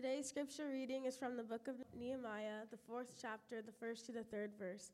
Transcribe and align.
Today's 0.00 0.28
scripture 0.28 0.68
reading 0.70 1.06
is 1.06 1.16
from 1.16 1.36
the 1.36 1.42
book 1.42 1.66
of 1.66 1.74
Nehemiah, 1.98 2.70
the 2.70 2.76
fourth 2.76 3.16
chapter, 3.20 3.60
the 3.60 3.72
first 3.72 4.06
to 4.06 4.12
the 4.12 4.22
third 4.22 4.52
verse. 4.56 4.92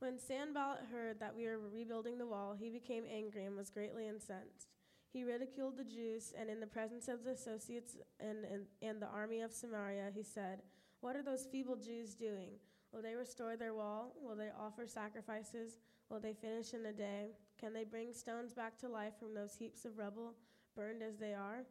When 0.00 0.18
Sanballat 0.18 0.80
heard 0.90 1.20
that 1.20 1.36
we 1.36 1.46
were 1.46 1.60
rebuilding 1.60 2.18
the 2.18 2.26
wall, 2.26 2.56
he 2.58 2.68
became 2.68 3.04
angry 3.08 3.44
and 3.44 3.56
was 3.56 3.70
greatly 3.70 4.08
incensed. 4.08 4.66
He 5.12 5.22
ridiculed 5.22 5.76
the 5.76 5.84
Jews, 5.84 6.32
and 6.36 6.50
in 6.50 6.58
the 6.58 6.66
presence 6.66 7.06
of 7.06 7.22
the 7.22 7.30
associates 7.30 7.96
and, 8.18 8.44
and, 8.44 8.64
and 8.82 9.00
the 9.00 9.06
army 9.06 9.42
of 9.42 9.52
Samaria, 9.52 10.10
he 10.12 10.24
said, 10.24 10.62
What 11.02 11.14
are 11.14 11.22
those 11.22 11.46
feeble 11.46 11.76
Jews 11.76 12.16
doing? 12.16 12.54
Will 12.92 13.00
they 13.00 13.14
restore 13.14 13.56
their 13.56 13.74
wall? 13.74 14.12
Will 14.20 14.34
they 14.34 14.50
offer 14.58 14.88
sacrifices? 14.88 15.78
Will 16.10 16.18
they 16.18 16.34
finish 16.34 16.74
in 16.74 16.84
a 16.86 16.92
day? 16.92 17.36
Can 17.60 17.72
they 17.72 17.84
bring 17.84 18.12
stones 18.12 18.52
back 18.54 18.76
to 18.78 18.88
life 18.88 19.14
from 19.20 19.34
those 19.34 19.54
heaps 19.54 19.84
of 19.84 19.98
rubble, 19.98 20.34
burned 20.74 21.00
as 21.00 21.16
they 21.16 21.32
are? 21.32 21.62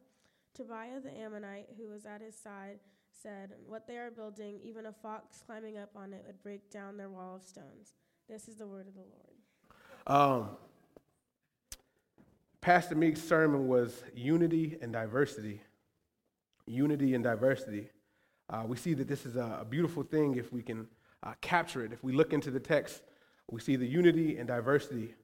Tobiah 0.54 1.00
the 1.00 1.10
Ammonite, 1.10 1.68
who 1.78 1.88
was 1.88 2.04
at 2.04 2.20
his 2.20 2.36
side, 2.36 2.78
said, 3.22 3.54
What 3.66 3.86
they 3.86 3.96
are 3.96 4.10
building, 4.10 4.60
even 4.62 4.86
a 4.86 4.92
fox 4.92 5.42
climbing 5.46 5.78
up 5.78 5.90
on 5.96 6.12
it 6.12 6.24
would 6.26 6.42
break 6.42 6.70
down 6.70 6.96
their 6.96 7.08
wall 7.08 7.36
of 7.36 7.42
stones. 7.42 7.94
This 8.28 8.48
is 8.48 8.56
the 8.56 8.66
word 8.66 8.86
of 8.86 8.94
the 8.94 9.00
Lord. 9.00 10.48
Um, 10.48 10.56
Pastor 12.60 12.94
Meek's 12.94 13.22
sermon 13.22 13.66
was 13.66 14.02
unity 14.14 14.78
and 14.80 14.92
diversity. 14.92 15.62
Unity 16.66 17.14
and 17.14 17.24
diversity. 17.24 17.90
Uh, 18.50 18.64
we 18.66 18.76
see 18.76 18.94
that 18.94 19.08
this 19.08 19.26
is 19.26 19.36
a, 19.36 19.58
a 19.60 19.64
beautiful 19.64 20.02
thing 20.02 20.36
if 20.36 20.52
we 20.52 20.62
can 20.62 20.86
uh, 21.22 21.32
capture 21.40 21.84
it. 21.84 21.92
If 21.92 22.04
we 22.04 22.12
look 22.12 22.32
into 22.32 22.50
the 22.50 22.60
text, 22.60 23.02
we 23.50 23.60
see 23.60 23.76
the 23.76 23.86
unity 23.86 24.38
and 24.38 24.46
diversity. 24.46 25.14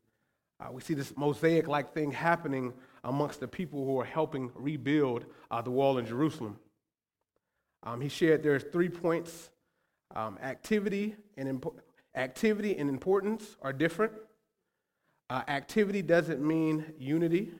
Uh, 0.60 0.72
we 0.72 0.80
see 0.80 0.94
this 0.94 1.16
mosaic 1.16 1.68
like 1.68 1.92
thing 1.92 2.10
happening 2.10 2.72
amongst 3.04 3.40
the 3.40 3.48
people 3.48 3.84
who 3.84 3.98
are 4.00 4.04
helping 4.04 4.50
rebuild 4.54 5.24
uh, 5.50 5.62
the 5.62 5.70
wall 5.70 5.98
in 5.98 6.06
Jerusalem. 6.06 6.58
Um, 7.84 8.00
he 8.00 8.08
shared 8.08 8.42
there's 8.42 8.64
three 8.64 8.88
points 8.88 9.50
um, 10.14 10.38
activity, 10.42 11.14
and 11.36 11.64
activity 12.14 12.76
and 12.76 12.88
importance 12.88 13.56
are 13.62 13.72
different. 13.72 14.12
Uh, 15.30 15.42
activity 15.48 16.02
doesn't 16.02 16.40
mean 16.40 16.84
unity. 16.98 17.52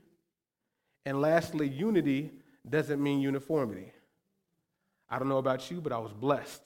And 1.05 1.21
lastly, 1.21 1.69
unity 1.69 2.33
doesn't 2.69 3.03
mean 3.03 3.21
uniformity. 3.21 3.93
I 5.11 5.19
don't 5.19 5.29
know 5.29 5.39
about 5.39 5.71
you, 5.71 5.81
but 5.81 5.93
I 5.93 5.99
was 5.99 6.13
blessed. 6.13 6.63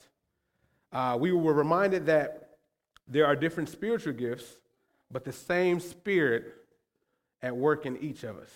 Uh, 0.91 1.17
we 1.19 1.31
were 1.31 1.53
reminded 1.53 2.05
that 2.07 2.57
there 3.07 3.25
are 3.25 3.35
different 3.35 3.69
spiritual 3.69 4.13
gifts, 4.13 4.57
but 5.13 5.23
the 5.23 5.31
same 5.31 5.79
spirit 5.79 6.53
at 7.41 7.55
work 7.55 7.85
in 7.85 7.97
each 7.97 8.23
of 8.23 8.37
us. 8.37 8.49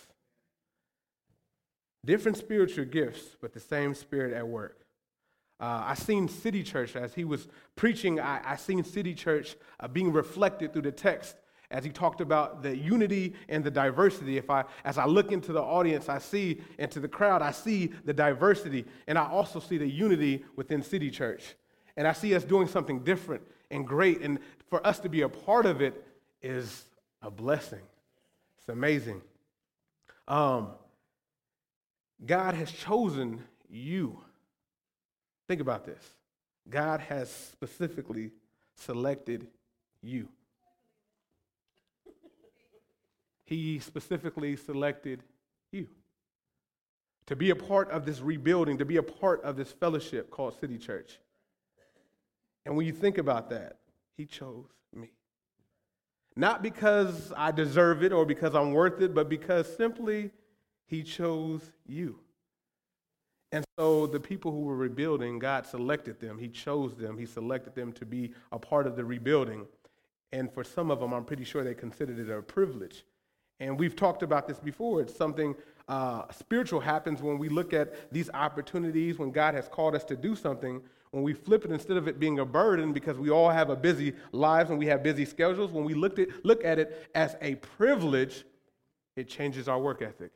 Different 2.04 2.38
spiritual 2.38 2.86
gifts, 2.86 3.36
but 3.42 3.54
the 3.54 3.60
same 3.60 3.94
spirit 3.94 4.34
at 4.34 4.48
work. 4.48 4.82
Uh, 5.60 5.84
I 5.86 5.94
seen 5.96 6.28
City 6.28 6.64
Church 6.64 6.96
as 6.96 7.14
he 7.14 7.24
was 7.24 7.48
preaching. 7.76 8.20
I, 8.20 8.42
I 8.44 8.56
seen 8.56 8.84
City 8.84 9.14
Church 9.14 9.56
uh, 9.80 9.88
being 9.88 10.12
reflected 10.12 10.74
through 10.74 10.84
the 10.84 10.92
text 10.92 11.36
as 11.70 11.84
he 11.84 11.90
talked 11.90 12.22
about 12.22 12.64
the 12.64 12.78
unity 12.78 13.34
and 13.50 13.64
the 13.64 13.72
diversity. 13.72 14.38
If 14.38 14.50
I, 14.50 14.64
as 14.86 14.98
I 14.98 15.06
look 15.06 15.32
into 15.32 15.52
the 15.52 15.62
audience, 15.62 16.10
I 16.10 16.20
see 16.20 16.62
into 16.78 17.00
the 17.00 17.08
crowd, 17.08 17.42
I 17.42 17.52
see 17.52 17.92
the 18.06 18.14
diversity, 18.14 18.86
and 19.08 19.18
I 19.18 19.28
also 19.28 19.60
see 19.60 19.78
the 19.78 19.90
unity 19.90 20.46
within 20.56 20.82
City 20.82 21.12
Church. 21.12 21.56
And 21.98 22.08
I 22.08 22.14
see 22.14 22.36
us 22.36 22.44
doing 22.44 22.68
something 22.68 23.04
different 23.04 23.42
and 23.70 23.86
great. 23.86 24.22
And 24.22 24.40
for 24.70 24.86
us 24.86 25.00
to 25.00 25.10
be 25.10 25.22
a 25.22 25.30
part 25.30 25.66
of 25.66 25.82
it 25.82 26.07
is 26.42 26.86
a 27.22 27.32
blessing. 27.32 27.82
It's 28.60 28.70
amazing. 28.70 29.22
Um, 30.28 30.70
God 32.26 32.54
has 32.56 32.72
chosen 32.72 33.44
you. 33.70 34.20
Think 35.48 35.62
about 35.62 35.86
this. 35.86 36.04
God 36.70 37.00
has 37.02 37.30
specifically 37.30 38.32
selected 38.76 39.48
you. 40.02 40.28
He 43.46 43.80
specifically 43.80 44.58
selected 44.58 45.24
you 45.72 45.88
to 47.28 47.36
be 47.36 47.50
a 47.50 47.56
part 47.56 47.90
of 47.92 48.06
this 48.06 48.20
rebuilding, 48.20 48.78
to 48.78 48.86
be 48.86 48.98
a 48.98 49.04
part 49.04 49.42
of 49.44 49.56
this 49.56 49.72
fellowship 49.72 50.30
called 50.30 50.60
City 50.60 50.78
Church. 50.78 51.20
And 52.66 52.76
when 52.76 52.86
you 52.86 52.92
think 52.92 53.18
about 53.18 53.50
that, 53.52 53.78
He 54.18 54.26
chose 54.26 54.66
me. 54.94 55.12
Not 56.38 56.62
because 56.62 57.34
I 57.36 57.52
deserve 57.52 58.04
it 58.04 58.14
or 58.14 58.24
because 58.24 58.54
I'm 58.54 58.72
worth 58.72 59.02
it, 59.02 59.16
but 59.16 59.28
because 59.28 59.76
simply 59.76 60.30
He 60.86 61.02
chose 61.02 61.72
you. 61.88 62.20
And 63.52 63.66
so 63.80 64.06
the 64.06 64.20
people 64.20 64.52
who 64.52 64.62
were 64.62 64.76
rebuilding, 64.76 65.40
God 65.40 65.66
selected 65.66 66.20
them. 66.20 66.38
He 66.38 66.48
chose 66.48 66.96
them. 66.96 67.18
He 67.18 67.26
selected 67.26 67.74
them 67.74 67.92
to 67.94 68.06
be 68.06 68.34
a 68.52 68.60
part 68.60 68.86
of 68.86 68.96
the 68.96 69.04
rebuilding. 69.04 69.66
And 70.32 70.54
for 70.54 70.64
some 70.64 70.92
of 70.92 71.00
them, 71.00 71.12
I'm 71.12 71.26
pretty 71.26 71.44
sure 71.44 71.64
they 71.64 71.74
considered 71.74 72.20
it 72.20 72.30
a 72.30 72.42
privilege. 72.42 73.04
And 73.60 73.80
we've 73.80 73.96
talked 73.96 74.22
about 74.22 74.48
this 74.48 74.60
before. 74.60 75.02
It's 75.02 75.16
something 75.16 75.56
uh, 75.88 76.24
spiritual 76.32 76.82
happens 76.82 77.22
when 77.22 77.40
we 77.40 77.50
look 77.50 77.74
at 77.74 78.12
these 78.12 78.30
opportunities, 78.32 79.18
when 79.18 79.32
God 79.32 79.56
has 79.56 79.68
called 79.68 79.96
us 79.96 80.04
to 80.04 80.16
do 80.16 80.36
something. 80.36 80.82
When 81.12 81.24
we 81.24 81.34
flip 81.34 81.66
it, 81.66 81.72
instead 81.72 81.98
of 81.98 82.08
it 82.08 82.20
being 82.20 82.40
a 82.40 82.46
burden, 82.46 82.94
because 82.94 83.18
we 83.18 83.30
all 83.30 83.50
have 83.50 83.70
a 83.70 83.76
busy 83.76 84.14
lives 84.32 84.70
and 84.70 84.78
we 84.78 84.88
have 84.88 85.04
busy 85.04 85.26
schedules, 85.26 85.72
when 85.72 85.86
we 85.86 85.94
look 85.94 86.20
at, 86.20 86.28
look 86.46 86.64
at 86.66 86.80
it 86.80 87.10
as 87.16 87.36
a 87.42 87.56
privilege, 87.56 88.44
it 89.16 89.28
changes 89.28 89.68
our 89.68 89.80
work 89.80 90.02
ethic. 90.02 90.32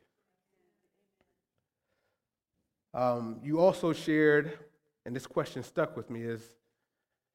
Um, 2.93 3.39
you 3.43 3.59
also 3.59 3.93
shared, 3.93 4.57
and 5.05 5.15
this 5.15 5.27
question 5.27 5.63
stuck 5.63 5.95
with 5.95 6.09
me, 6.09 6.23
is 6.23 6.51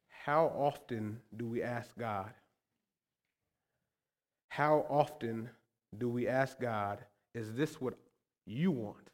how 0.08 0.46
often 0.56 1.20
do 1.36 1.46
we 1.46 1.62
ask 1.62 1.96
God? 1.98 2.32
How 4.48 4.86
often 4.88 5.50
do 5.96 6.08
we 6.08 6.26
ask 6.26 6.58
God, 6.58 6.98
is 7.34 7.54
this 7.54 7.80
what 7.80 7.94
you 8.46 8.70
want? 8.70 9.10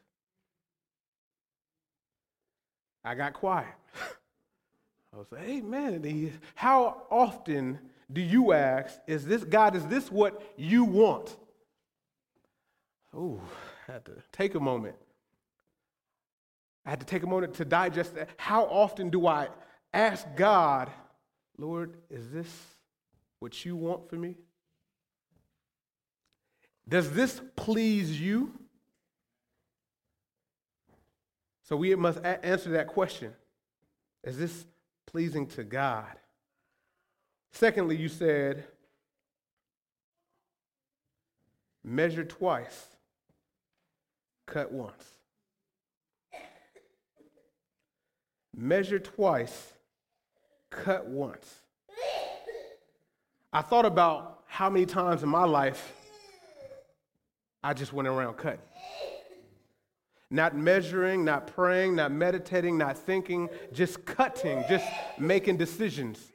I 3.03 3.15
got 3.15 3.33
quiet. 3.33 3.73
I 5.13 5.17
was 5.17 5.27
like, 5.31 5.45
hey 5.45 5.61
man, 5.61 6.31
how 6.55 7.03
often 7.09 7.79
do 8.11 8.21
you 8.21 8.53
ask, 8.53 8.99
is 9.07 9.25
this, 9.25 9.43
God, 9.43 9.75
is 9.75 9.85
this 9.87 10.11
what 10.11 10.41
you 10.57 10.83
want? 10.83 11.35
Oh, 13.15 13.41
I 13.87 13.93
had 13.93 14.05
to 14.05 14.13
take 14.31 14.55
a 14.55 14.59
moment. 14.59 14.95
I 16.85 16.89
had 16.89 16.99
to 16.99 17.05
take 17.05 17.23
a 17.23 17.27
moment 17.27 17.53
to 17.55 17.65
digest 17.65 18.15
that. 18.15 18.29
How 18.37 18.63
often 18.65 19.09
do 19.09 19.27
I 19.27 19.49
ask 19.93 20.25
God, 20.35 20.89
Lord, 21.57 21.95
is 22.09 22.29
this 22.31 22.49
what 23.39 23.63
you 23.63 23.75
want 23.75 24.09
for 24.09 24.15
me? 24.15 24.35
Does 26.87 27.11
this 27.11 27.41
please 27.55 28.19
you? 28.19 28.51
So 31.73 31.77
we 31.77 31.95
must 31.95 32.19
a- 32.19 32.45
answer 32.45 32.69
that 32.73 32.85
question. 32.85 33.33
Is 34.23 34.37
this 34.37 34.67
pleasing 35.07 35.47
to 35.47 35.63
God? 35.63 36.05
Secondly, 37.51 37.95
you 37.95 38.09
said, 38.09 38.63
measure 41.83 42.25
twice, 42.25 42.85
cut 44.45 44.71
once. 44.71 45.03
Measure 48.55 48.99
twice, 48.99 49.73
cut 50.69 51.07
once. 51.07 51.55
I 53.51 53.63
thought 53.63 53.85
about 53.85 54.43
how 54.45 54.69
many 54.69 54.85
times 54.85 55.23
in 55.23 55.29
my 55.29 55.45
life 55.45 55.91
I 57.63 57.73
just 57.73 57.93
went 57.93 58.07
around 58.07 58.37
cutting. 58.37 58.59
Not 60.33 60.57
measuring, 60.57 61.23
not 61.23 61.45
praying, 61.45 61.97
not 61.97 62.11
meditating, 62.11 62.75
not 62.75 62.97
thinking, 62.97 63.49
just 63.71 64.03
cutting, 64.03 64.63
just 64.67 64.83
making 65.19 65.57
decisions 65.57 66.31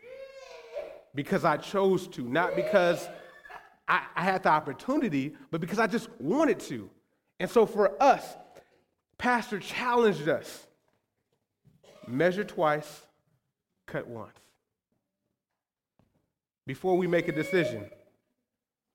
because 1.17 1.45
I 1.45 1.57
chose 1.57 2.07
to, 2.09 2.23
not 2.23 2.55
because 2.55 3.09
I, 3.89 4.03
I, 4.15 4.23
had 4.23 4.45
the 4.45 4.51
opportunity, 4.51 5.35
but 5.51 5.61
because 5.61 5.81
I 5.81 5.89
just 5.89 6.09
wanted 6.21 6.61
to. 6.61 6.89
And 7.41 7.51
so 7.51 7.67
for 7.67 8.01
us, 8.01 8.37
Pastor 9.19 9.59
challenged 9.59 10.29
us 10.29 10.69
measure 12.07 12.45
twice, 12.45 13.03
cut 13.85 14.07
once. 14.07 14.39
Before 16.69 16.97
we 16.97 17.09
make 17.09 17.27
a 17.27 17.33
decision, 17.33 17.91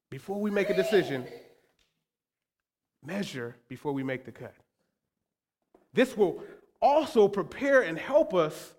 before 0.09 0.39
we 0.39 0.50
make 0.50 0.69
a 0.69 0.73
decision, 0.73 1.27
measure 3.05 3.57
before 3.67 3.91
we 3.91 4.01
make 4.01 4.23
the 4.23 4.31
cut. 4.31 4.53
This 5.93 6.17
will 6.17 6.43
also 6.81 7.27
prepare 7.27 7.81
and 7.81 7.97
help 7.97 8.33
us 8.33 8.73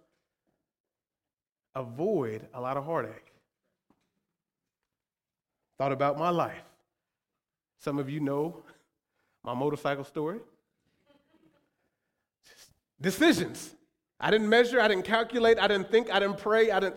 avoid 1.75 2.47
a 2.53 2.61
lot 2.61 2.77
of 2.77 2.85
heartache. 2.85 3.33
Thought 5.79 5.93
about 5.93 6.19
my 6.19 6.31
life. 6.31 6.63
Some 7.81 7.99
of 7.99 8.09
you 8.09 8.21
know 8.21 8.63
my 9.43 9.55
motorcycle 9.55 10.05
story. 10.05 10.41
Decisions. 13.01 13.75
I 14.21 14.31
didn't 14.31 14.49
measure, 14.49 14.81
I 14.81 14.89
didn't 14.89 15.05
calculate, 15.05 15.59
I 15.59 15.67
didn't 15.67 15.91
think, 15.91 16.11
I 16.11 16.19
didn't 16.19 16.39
pray, 16.39 16.71
I 16.71 16.81
didn't. 16.81 16.97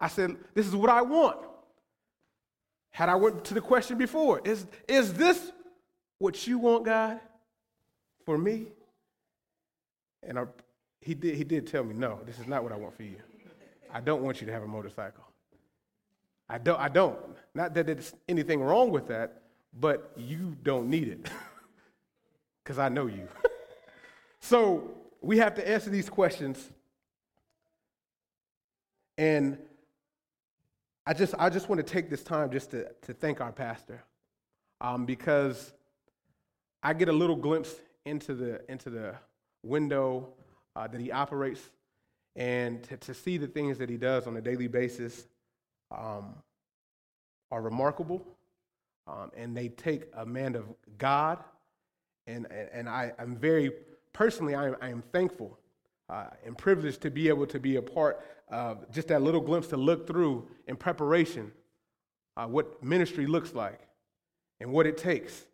I 0.00 0.08
said, 0.08 0.36
this 0.54 0.66
is 0.66 0.74
what 0.74 0.90
I 0.90 1.02
want. 1.02 1.38
Had 2.90 3.08
I 3.08 3.14
went 3.14 3.44
to 3.44 3.54
the 3.54 3.60
question 3.60 3.98
before, 3.98 4.40
is, 4.44 4.66
is 4.88 5.14
this 5.14 5.52
what 6.18 6.46
you 6.46 6.58
want, 6.58 6.84
God, 6.84 7.20
for 8.24 8.38
me? 8.38 8.66
And 10.26 10.38
I, 10.38 10.44
he, 11.00 11.14
did, 11.14 11.36
he 11.36 11.44
did 11.44 11.66
tell 11.66 11.84
me, 11.84 11.94
no, 11.94 12.20
this 12.24 12.38
is 12.38 12.46
not 12.46 12.62
what 12.62 12.72
I 12.72 12.76
want 12.76 12.96
for 12.96 13.02
you. 13.02 13.16
I 13.92 14.00
don't 14.00 14.22
want 14.22 14.40
you 14.40 14.46
to 14.46 14.52
have 14.52 14.62
a 14.62 14.66
motorcycle. 14.66 15.24
I 16.48 16.58
don't, 16.58 16.80
I 16.80 16.88
don't. 16.88 17.18
Not 17.54 17.74
that 17.74 17.86
there's 17.86 18.12
anything 18.28 18.60
wrong 18.60 18.90
with 18.90 19.06
that, 19.08 19.42
but 19.78 20.12
you 20.16 20.56
don't 20.62 20.88
need 20.88 21.08
it 21.08 21.30
because 22.64 22.78
I 22.78 22.88
know 22.88 23.06
you. 23.06 23.28
so 24.40 24.90
we 25.20 25.38
have 25.38 25.54
to 25.54 25.68
answer 25.68 25.90
these 25.90 26.08
questions. 26.08 26.70
And 29.16 29.58
I 31.06 31.14
just, 31.14 31.34
I 31.38 31.50
just 31.50 31.68
want 31.68 31.86
to 31.86 31.92
take 31.92 32.10
this 32.10 32.22
time 32.22 32.50
just 32.50 32.70
to, 32.72 32.88
to 33.02 33.12
thank 33.12 33.40
our 33.40 33.52
pastor 33.52 34.02
um, 34.80 35.06
because 35.06 35.72
I 36.82 36.94
get 36.94 37.08
a 37.08 37.12
little 37.12 37.36
glimpse 37.36 37.74
into 38.04 38.34
the, 38.34 38.60
into 38.70 38.90
the 38.90 39.14
window 39.64 40.28
uh, 40.76 40.86
that 40.86 41.00
he 41.00 41.10
operates 41.10 41.60
and 42.36 42.82
to, 42.84 42.96
to, 42.96 43.14
see 43.14 43.38
the 43.38 43.46
things 43.46 43.78
that 43.78 43.88
he 43.88 43.96
does 43.96 44.26
on 44.26 44.36
a 44.36 44.40
daily 44.40 44.66
basis 44.66 45.26
um, 45.96 46.34
are 47.50 47.62
remarkable. 47.62 48.26
Um, 49.06 49.30
and 49.36 49.56
they 49.56 49.68
take 49.68 50.04
a 50.14 50.26
man 50.26 50.56
of 50.56 50.64
God. 50.98 51.38
And, 52.26 52.46
and 52.72 52.88
I, 52.88 53.12
am 53.18 53.36
very, 53.36 53.70
personally, 54.12 54.54
I 54.54 54.68
am, 54.68 54.76
I 54.80 54.88
am 54.88 55.02
thankful 55.12 55.58
uh, 56.08 56.26
and 56.44 56.56
privileged 56.56 57.02
to 57.02 57.10
be 57.10 57.28
able 57.28 57.46
to 57.46 57.60
be 57.60 57.76
a 57.76 57.82
part 57.82 58.24
of 58.48 58.90
just 58.90 59.08
that 59.08 59.22
little 59.22 59.40
glimpse 59.40 59.68
to 59.68 59.76
look 59.76 60.06
through 60.06 60.48
in 60.66 60.76
preparation 60.76 61.52
uh, 62.36 62.46
what 62.46 62.82
ministry 62.82 63.26
looks 63.26 63.54
like 63.54 63.80
and 64.60 64.72
what 64.72 64.86
it 64.86 64.96
takes. 64.96 65.44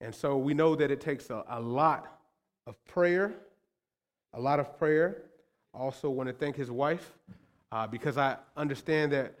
And 0.00 0.14
so 0.14 0.36
we 0.36 0.54
know 0.54 0.74
that 0.74 0.90
it 0.90 1.00
takes 1.00 1.30
a, 1.30 1.44
a 1.48 1.60
lot 1.60 2.15
of 2.66 2.82
prayer, 2.84 3.34
a 4.32 4.40
lot 4.40 4.60
of 4.60 4.78
prayer. 4.78 5.22
I 5.74 5.78
also 5.78 6.10
want 6.10 6.28
to 6.28 6.32
thank 6.32 6.56
his 6.56 6.70
wife 6.70 7.12
uh, 7.72 7.86
because 7.86 8.18
I 8.18 8.36
understand 8.56 9.12
that 9.12 9.34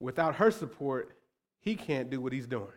without 0.00 0.34
her 0.36 0.50
support, 0.50 1.16
he 1.60 1.74
can't 1.74 2.10
do 2.10 2.20
what 2.20 2.32
he's 2.32 2.46
doing. 2.46 2.68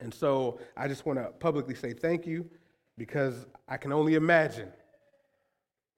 And 0.00 0.12
so 0.12 0.58
I 0.76 0.88
just 0.88 1.06
want 1.06 1.18
to 1.18 1.26
publicly 1.38 1.74
say 1.74 1.92
thank 1.92 2.26
you 2.26 2.48
because 2.98 3.46
I 3.68 3.76
can 3.76 3.92
only 3.92 4.14
imagine 4.14 4.68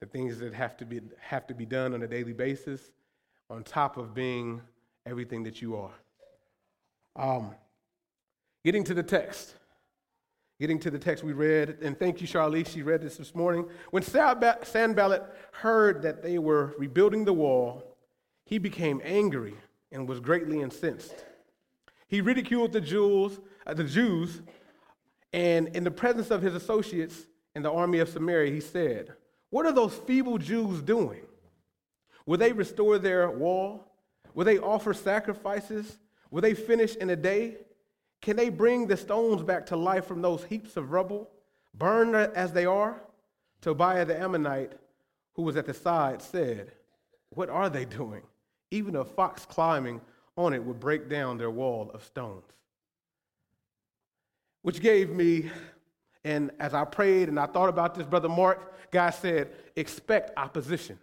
the 0.00 0.06
things 0.06 0.38
that 0.38 0.52
have 0.52 0.76
to 0.76 0.84
be, 0.84 1.00
have 1.18 1.46
to 1.46 1.54
be 1.54 1.64
done 1.64 1.94
on 1.94 2.02
a 2.02 2.06
daily 2.06 2.34
basis 2.34 2.90
on 3.48 3.64
top 3.64 3.96
of 3.96 4.14
being 4.14 4.60
everything 5.06 5.42
that 5.44 5.62
you 5.62 5.76
are. 5.76 5.92
Um, 7.16 7.54
getting 8.64 8.84
to 8.84 8.94
the 8.94 9.02
text. 9.02 9.54
Getting 10.60 10.78
to 10.80 10.90
the 10.90 10.98
text 10.98 11.24
we 11.24 11.32
read, 11.32 11.78
and 11.82 11.98
thank 11.98 12.20
you, 12.20 12.28
Charlize, 12.28 12.68
she 12.68 12.82
read 12.82 13.02
this 13.02 13.16
this 13.16 13.34
morning. 13.34 13.68
When 13.90 14.04
Sanballat 14.04 15.36
heard 15.50 16.02
that 16.02 16.22
they 16.22 16.38
were 16.38 16.74
rebuilding 16.78 17.24
the 17.24 17.32
wall, 17.32 17.96
he 18.44 18.58
became 18.58 19.00
angry 19.04 19.54
and 19.90 20.08
was 20.08 20.20
greatly 20.20 20.60
incensed. 20.60 21.24
He 22.06 22.20
ridiculed 22.20 22.72
the 22.72 22.80
Jews, 22.80 23.40
uh, 23.66 23.74
the 23.74 23.82
Jews, 23.82 24.42
and 25.32 25.74
in 25.74 25.82
the 25.82 25.90
presence 25.90 26.30
of 26.30 26.42
his 26.42 26.54
associates 26.54 27.26
in 27.56 27.62
the 27.64 27.72
army 27.72 27.98
of 27.98 28.08
Samaria, 28.08 28.52
he 28.52 28.60
said, 28.60 29.14
What 29.50 29.66
are 29.66 29.72
those 29.72 29.94
feeble 29.94 30.38
Jews 30.38 30.80
doing? 30.82 31.22
Will 32.26 32.38
they 32.38 32.52
restore 32.52 32.98
their 32.98 33.28
wall? 33.28 33.92
Will 34.34 34.44
they 34.44 34.58
offer 34.58 34.94
sacrifices? 34.94 35.98
Will 36.30 36.42
they 36.42 36.54
finish 36.54 36.94
in 36.94 37.10
a 37.10 37.16
day? 37.16 37.56
Can 38.24 38.36
they 38.36 38.48
bring 38.48 38.86
the 38.86 38.96
stones 38.96 39.42
back 39.42 39.66
to 39.66 39.76
life 39.76 40.06
from 40.06 40.22
those 40.22 40.44
heaps 40.44 40.78
of 40.78 40.92
rubble, 40.92 41.28
burned 41.74 42.16
as 42.16 42.54
they 42.54 42.64
are? 42.64 43.02
Tobiah 43.60 44.06
the 44.06 44.18
Ammonite, 44.18 44.72
who 45.34 45.42
was 45.42 45.58
at 45.58 45.66
the 45.66 45.74
side, 45.74 46.22
said, 46.22 46.72
What 47.28 47.50
are 47.50 47.68
they 47.68 47.84
doing? 47.84 48.22
Even 48.70 48.96
a 48.96 49.04
fox 49.04 49.44
climbing 49.44 50.00
on 50.38 50.54
it 50.54 50.64
would 50.64 50.80
break 50.80 51.10
down 51.10 51.36
their 51.36 51.50
wall 51.50 51.90
of 51.92 52.02
stones. 52.02 52.46
Which 54.62 54.80
gave 54.80 55.10
me, 55.10 55.50
and 56.24 56.50
as 56.58 56.72
I 56.72 56.86
prayed 56.86 57.28
and 57.28 57.38
I 57.38 57.44
thought 57.44 57.68
about 57.68 57.94
this, 57.94 58.06
Brother 58.06 58.30
Mark, 58.30 58.90
God 58.90 59.10
said, 59.10 59.50
expect 59.76 60.30
opposition. 60.38 60.98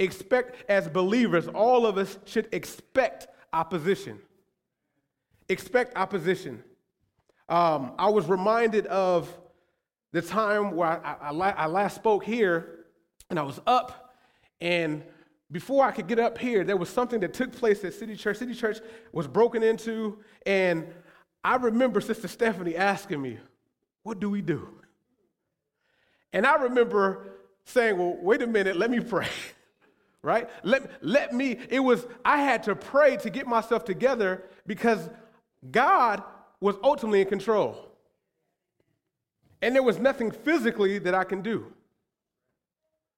Expect, 0.00 0.68
as 0.68 0.88
believers, 0.88 1.46
all 1.46 1.86
of 1.86 1.98
us 1.98 2.18
should 2.24 2.48
expect 2.50 3.28
opposition. 3.52 4.18
Expect 5.48 5.96
opposition. 5.96 6.62
Um, 7.48 7.92
I 7.98 8.10
was 8.10 8.26
reminded 8.26 8.86
of 8.86 9.32
the 10.12 10.22
time 10.22 10.72
where 10.72 11.04
I, 11.06 11.30
I, 11.30 11.50
I 11.50 11.66
last 11.66 11.94
spoke 11.94 12.24
here, 12.24 12.86
and 13.30 13.38
I 13.38 13.42
was 13.42 13.60
up, 13.66 14.14
and 14.60 15.02
before 15.50 15.84
I 15.84 15.92
could 15.92 16.08
get 16.08 16.18
up 16.18 16.38
here, 16.38 16.64
there 16.64 16.76
was 16.76 16.88
something 16.88 17.20
that 17.20 17.32
took 17.32 17.52
place 17.52 17.84
at 17.84 17.94
City 17.94 18.16
Church. 18.16 18.38
City 18.38 18.54
Church 18.54 18.78
was 19.12 19.28
broken 19.28 19.62
into, 19.62 20.18
and 20.44 20.86
I 21.44 21.56
remember 21.56 22.00
Sister 22.00 22.26
Stephanie 22.26 22.76
asking 22.76 23.22
me, 23.22 23.38
What 24.02 24.18
do 24.18 24.28
we 24.28 24.42
do? 24.42 24.68
And 26.32 26.46
I 26.46 26.56
remember 26.56 27.28
saying, 27.64 27.96
Well, 27.96 28.16
wait 28.20 28.42
a 28.42 28.46
minute, 28.46 28.76
let 28.76 28.90
me 28.90 28.98
pray. 29.00 29.28
right? 30.22 30.50
Let, 30.64 30.90
let 31.04 31.32
me, 31.32 31.58
it 31.68 31.78
was, 31.78 32.04
I 32.24 32.38
had 32.38 32.64
to 32.64 32.74
pray 32.74 33.16
to 33.18 33.30
get 33.30 33.46
myself 33.46 33.84
together 33.84 34.42
because 34.66 35.08
God 35.70 36.22
was 36.60 36.76
ultimately 36.82 37.20
in 37.20 37.28
control. 37.28 37.76
And 39.62 39.74
there 39.74 39.82
was 39.82 39.98
nothing 39.98 40.30
physically 40.30 40.98
that 40.98 41.14
I 41.14 41.24
can 41.24 41.42
do. 41.42 41.72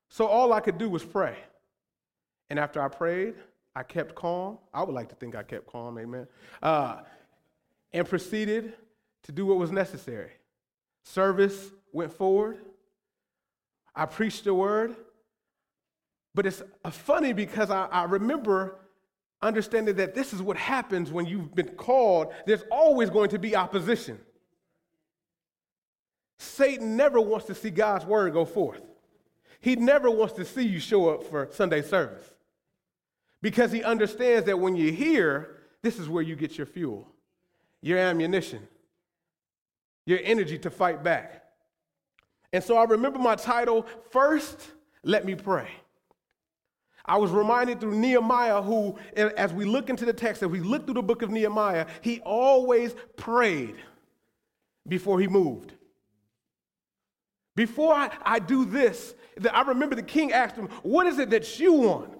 So 0.08 0.26
all 0.26 0.52
I 0.52 0.60
could 0.60 0.78
do 0.78 0.88
was 0.88 1.04
pray. 1.04 1.36
And 2.50 2.58
after 2.58 2.80
I 2.80 2.88
prayed, 2.88 3.34
I 3.76 3.82
kept 3.82 4.14
calm. 4.14 4.58
I 4.72 4.82
would 4.82 4.94
like 4.94 5.08
to 5.10 5.14
think 5.14 5.36
I 5.36 5.42
kept 5.42 5.66
calm, 5.66 5.98
amen. 5.98 6.26
Uh, 6.62 7.02
and 7.92 8.08
proceeded 8.08 8.74
to 9.24 9.32
do 9.32 9.46
what 9.46 9.58
was 9.58 9.70
necessary. 9.70 10.32
Service 11.02 11.70
went 11.92 12.12
forward. 12.12 12.58
I 13.94 14.06
preached 14.06 14.44
the 14.44 14.54
word. 14.54 14.96
But 16.34 16.46
it's 16.46 16.62
funny 16.90 17.32
because 17.32 17.70
I, 17.70 17.86
I 17.86 18.04
remember 18.04 18.76
understanding 19.40 19.96
that 19.96 20.14
this 20.14 20.32
is 20.32 20.42
what 20.42 20.56
happens 20.56 21.10
when 21.10 21.26
you've 21.26 21.54
been 21.54 21.70
called. 21.70 22.32
There's 22.46 22.64
always 22.70 23.10
going 23.10 23.30
to 23.30 23.38
be 23.38 23.54
opposition. 23.54 24.18
Satan 26.38 26.96
never 26.96 27.20
wants 27.20 27.46
to 27.46 27.54
see 27.54 27.70
God's 27.70 28.04
word 28.04 28.32
go 28.32 28.44
forth. 28.44 28.82
He 29.60 29.76
never 29.76 30.10
wants 30.10 30.34
to 30.34 30.44
see 30.44 30.62
you 30.62 30.78
show 30.78 31.08
up 31.08 31.24
for 31.24 31.48
Sunday 31.52 31.82
service 31.82 32.24
because 33.42 33.72
he 33.72 33.82
understands 33.82 34.46
that 34.46 34.58
when 34.58 34.76
you're 34.76 34.92
here, 34.92 35.56
this 35.82 35.98
is 35.98 36.08
where 36.08 36.22
you 36.22 36.36
get 36.36 36.56
your 36.56 36.66
fuel, 36.66 37.08
your 37.82 37.98
ammunition, 37.98 38.66
your 40.06 40.20
energy 40.22 40.58
to 40.58 40.70
fight 40.70 41.02
back. 41.02 41.44
And 42.52 42.62
so 42.62 42.76
I 42.76 42.84
remember 42.84 43.18
my 43.18 43.34
title, 43.34 43.86
First, 44.10 44.70
Let 45.02 45.24
Me 45.24 45.34
Pray. 45.34 45.68
I 47.08 47.16
was 47.16 47.30
reminded 47.30 47.80
through 47.80 47.96
Nehemiah, 47.96 48.60
who, 48.60 48.98
as 49.16 49.52
we 49.54 49.64
look 49.64 49.88
into 49.88 50.04
the 50.04 50.12
text, 50.12 50.42
as 50.42 50.48
we 50.48 50.60
look 50.60 50.84
through 50.84 50.94
the 50.94 51.02
book 51.02 51.22
of 51.22 51.30
Nehemiah, 51.30 51.86
he 52.02 52.20
always 52.20 52.94
prayed 53.16 53.76
before 54.86 55.18
he 55.18 55.26
moved. 55.26 55.72
Before 57.56 57.94
I, 57.94 58.10
I 58.22 58.38
do 58.38 58.66
this, 58.66 59.14
I 59.52 59.62
remember 59.62 59.96
the 59.96 60.02
king 60.02 60.32
asked 60.32 60.54
him, 60.54 60.68
What 60.82 61.06
is 61.06 61.18
it 61.18 61.30
that 61.30 61.58
you 61.58 61.72
want? 61.72 62.12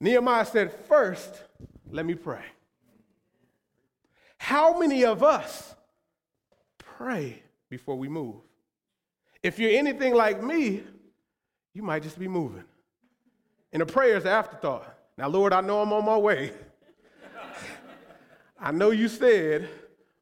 Nehemiah 0.00 0.44
said, 0.44 0.72
First, 0.86 1.42
let 1.88 2.04
me 2.04 2.14
pray. 2.14 2.44
How 4.38 4.78
many 4.78 5.04
of 5.04 5.22
us 5.22 5.74
pray 6.78 7.42
before 7.68 7.96
we 7.96 8.08
move? 8.08 8.36
If 9.42 9.58
you're 9.58 9.78
anything 9.78 10.14
like 10.14 10.42
me, 10.42 10.82
you 11.74 11.82
might 11.82 12.02
just 12.02 12.18
be 12.18 12.26
moving. 12.26 12.64
And 13.72 13.80
the 13.80 13.86
prayer 13.86 14.16
is 14.16 14.26
afterthought. 14.26 14.92
Now, 15.16 15.28
Lord, 15.28 15.52
I 15.52 15.60
know 15.60 15.80
I'm 15.80 15.92
on 15.92 16.04
my 16.04 16.16
way. 16.16 16.52
I 18.60 18.72
know 18.72 18.90
you 18.90 19.08
said, 19.08 19.68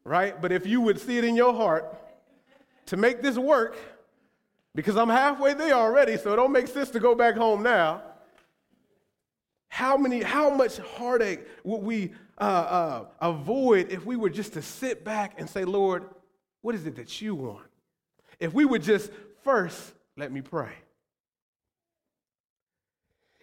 right? 0.05 0.41
But 0.41 0.53
if 0.53 0.67
you 0.67 0.81
would 0.81 1.01
see 1.01 1.19
it 1.19 1.25
in 1.25 1.37
your 1.37 1.55
heart 1.55 1.97
to 2.87 2.97
make 2.97 3.23
this 3.23 3.37
work, 3.37 3.77
because 4.75 4.97
I'm 4.97 5.09
halfway 5.09 5.55
there 5.55 5.75
already, 5.75 6.17
so 6.17 6.33
it 6.33 6.37
don't 6.37 6.53
make 6.53 6.69
sense 6.69 6.91
to 6.91 7.01
go 7.01 7.15
back 7.15 7.37
home 7.37 7.63
now. 7.63 8.03
How 9.69 9.97
many, 9.97 10.23
how 10.23 10.51
much 10.51 10.79
heartache 10.79 11.41
would 11.65 11.83
we 11.83 12.13
uh, 12.39 12.43
uh, 12.43 13.05
avoid 13.21 13.91
if 13.91 14.05
we 14.07 14.17
were 14.17 14.31
just 14.31 14.55
to 14.55 14.63
sit 14.63 15.05
back 15.05 15.35
and 15.39 15.49
say, 15.49 15.65
Lord, 15.65 16.05
what 16.63 16.75
is 16.75 16.87
it 16.87 16.97
that 16.97 17.21
you 17.21 17.35
want? 17.35 17.67
If 18.41 18.55
we 18.55 18.65
would 18.65 18.83
just 18.83 19.11
first, 19.43 19.93
let 20.17 20.33
me 20.33 20.41
pray. 20.41 20.73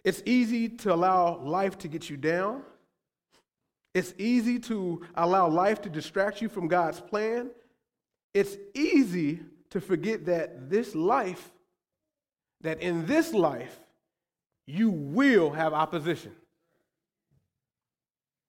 It's 0.06 0.22
easy 0.24 0.68
to 0.68 0.94
allow 0.94 1.36
life 1.40 1.78
to 1.78 1.88
get 1.88 2.08
you 2.08 2.16
down. 2.16 2.62
It's 3.92 4.14
easy 4.18 4.60
to 4.60 5.04
allow 5.16 5.48
life 5.48 5.82
to 5.82 5.90
distract 5.90 6.40
you 6.40 6.48
from 6.48 6.68
God's 6.68 7.00
plan. 7.00 7.50
It's 8.32 8.56
easy 8.72 9.40
to 9.70 9.80
forget 9.80 10.26
that 10.26 10.70
this 10.70 10.94
life, 10.94 11.50
that 12.60 12.80
in 12.80 13.04
this 13.06 13.34
life, 13.34 13.80
you 14.64 14.90
will 14.90 15.50
have 15.50 15.72
opposition. 15.74 16.30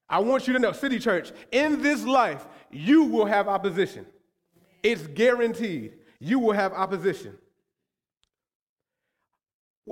I 0.08 0.20
want 0.20 0.46
you 0.46 0.54
to 0.54 0.60
know, 0.60 0.74
City 0.74 1.00
Church, 1.00 1.32
in 1.52 1.82
this 1.82 2.04
life, 2.04 2.46
you 2.70 3.06
will 3.06 3.26
have 3.26 3.48
opposition. 3.48 4.06
It's 4.84 5.08
guaranteed. 5.08 5.94
You 6.20 6.38
will 6.38 6.54
have 6.54 6.72
opposition. 6.74 7.36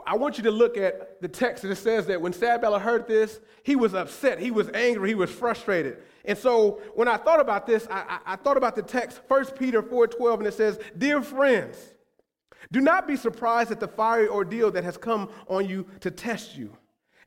I 0.05 0.15
want 0.15 0.37
you 0.37 0.43
to 0.43 0.51
look 0.51 0.77
at 0.77 1.21
the 1.21 1.27
text 1.27 1.63
and 1.63 1.71
it 1.71 1.77
says 1.77 2.07
that 2.07 2.21
when 2.21 2.33
Sanballat 2.33 2.81
heard 2.81 3.07
this, 3.07 3.39
he 3.63 3.75
was 3.75 3.93
upset, 3.93 4.39
he 4.39 4.51
was 4.51 4.69
angry, 4.73 5.09
he 5.09 5.15
was 5.15 5.31
frustrated. 5.31 5.97
And 6.25 6.37
so 6.37 6.81
when 6.95 7.07
I 7.07 7.17
thought 7.17 7.39
about 7.39 7.65
this, 7.65 7.87
I, 7.89 8.19
I, 8.25 8.33
I 8.33 8.35
thought 8.35 8.57
about 8.57 8.75
the 8.75 8.81
text, 8.81 9.21
1 9.27 9.45
Peter 9.57 9.81
4:12, 9.81 10.39
and 10.39 10.47
it 10.47 10.53
says, 10.53 10.79
Dear 10.97 11.21
friends, 11.21 11.77
do 12.71 12.81
not 12.81 13.07
be 13.07 13.15
surprised 13.15 13.71
at 13.71 13.79
the 13.79 13.87
fiery 13.87 14.27
ordeal 14.27 14.71
that 14.71 14.83
has 14.83 14.97
come 14.97 15.29
on 15.47 15.67
you 15.69 15.85
to 16.01 16.11
test 16.11 16.57
you, 16.57 16.75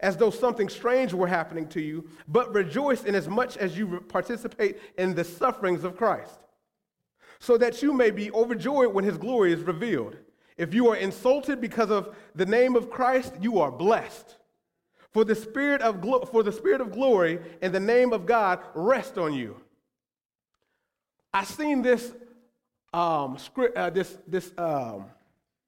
as 0.01 0.17
though 0.17 0.31
something 0.31 0.69
strange 0.69 1.15
were 1.15 1.27
happening 1.27 1.69
to 1.69 1.81
you, 1.81 2.09
but 2.27 2.53
rejoice 2.53 3.05
inasmuch 3.05 3.57
as 3.57 3.79
you 3.79 4.01
participate 4.09 4.79
in 4.99 5.15
the 5.15 5.25
sufferings 5.25 5.85
of 5.85 5.97
Christ, 5.97 6.39
so 7.39 7.57
that 7.57 7.83
you 7.83 7.93
may 7.93 8.11
be 8.11 8.31
overjoyed 8.33 8.93
when 8.93 9.05
his 9.05 9.17
glory 9.17 9.53
is 9.53 9.61
revealed. 9.61 10.17
If 10.59 10.75
you 10.75 10.89
are 10.89 10.97
insulted 10.97 11.61
because 11.61 11.91
of 11.91 12.15
the 12.35 12.45
name 12.45 12.75
of 12.75 12.91
Christ, 12.91 13.35
you 13.41 13.61
are 13.61 13.71
blessed. 13.71 14.37
For 15.13 15.25
the 15.25 15.37
spirit 15.37 15.81
of 15.81 16.01
glo- 16.01 16.25
for 16.25 16.43
the 16.43 16.53
spirit 16.53 16.81
of 16.81 16.93
glory 16.93 17.39
and 17.63 17.73
the 17.73 17.81
name 17.81 18.13
of 18.13 18.27
God 18.27 18.61
rest 18.75 19.17
on 19.17 19.33
you. 19.33 19.57
I 21.33 21.45
seen 21.45 21.81
this 21.81 22.13
um, 22.93 23.39
script, 23.39 23.77
uh, 23.77 23.91
this 23.91 24.19
this 24.27 24.53
um, 24.59 25.07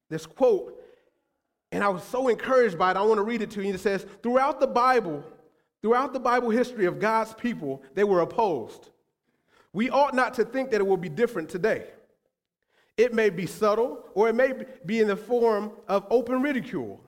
this 0.08 0.26
quote, 0.26 0.82
and 1.70 1.84
I 1.84 1.88
was 1.88 2.02
so 2.02 2.28
encouraged 2.28 2.76
by 2.76 2.90
it. 2.90 2.96
I 2.96 3.02
want 3.02 3.18
to 3.18 3.22
read 3.22 3.42
it 3.42 3.50
to 3.52 3.62
you. 3.62 3.72
It 3.72 3.80
says, 3.80 4.04
"Throughout 4.22 4.58
the 4.58 4.66
Bible, 4.66 5.24
throughout 5.82 6.12
the 6.12 6.20
Bible 6.20 6.50
history 6.50 6.86
of 6.86 6.98
God's 6.98 7.32
people, 7.34 7.82
they 7.94 8.04
were 8.04 8.20
opposed. 8.20 8.90
We 9.72 9.88
ought 9.88 10.14
not 10.14 10.34
to 10.34 10.44
think 10.44 10.70
that 10.72 10.80
it 10.80 10.86
will 10.86 10.96
be 10.96 11.08
different 11.08 11.48
today." 11.48 11.86
It 12.96 13.14
may 13.14 13.30
be 13.30 13.46
subtle, 13.46 14.04
or 14.14 14.28
it 14.28 14.34
may 14.34 14.52
be 14.84 15.00
in 15.00 15.08
the 15.08 15.16
form 15.16 15.72
of 15.88 16.06
open 16.10 16.42
ridicule. 16.42 17.00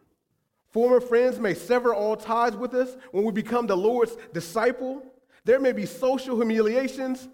Former 0.71 1.01
friends 1.01 1.39
may 1.39 1.53
sever 1.53 1.95
all 1.95 2.17
ties 2.17 2.57
with 2.57 2.73
us 2.75 2.97
when 3.11 3.25
we 3.25 3.33
become 3.33 3.67
the 3.67 3.77
Lord's 3.77 4.17
disciple. 4.33 5.05
There 5.45 5.61
may 5.61 5.73
be 5.73 5.85
social 5.85 6.37
humiliations 6.37 7.29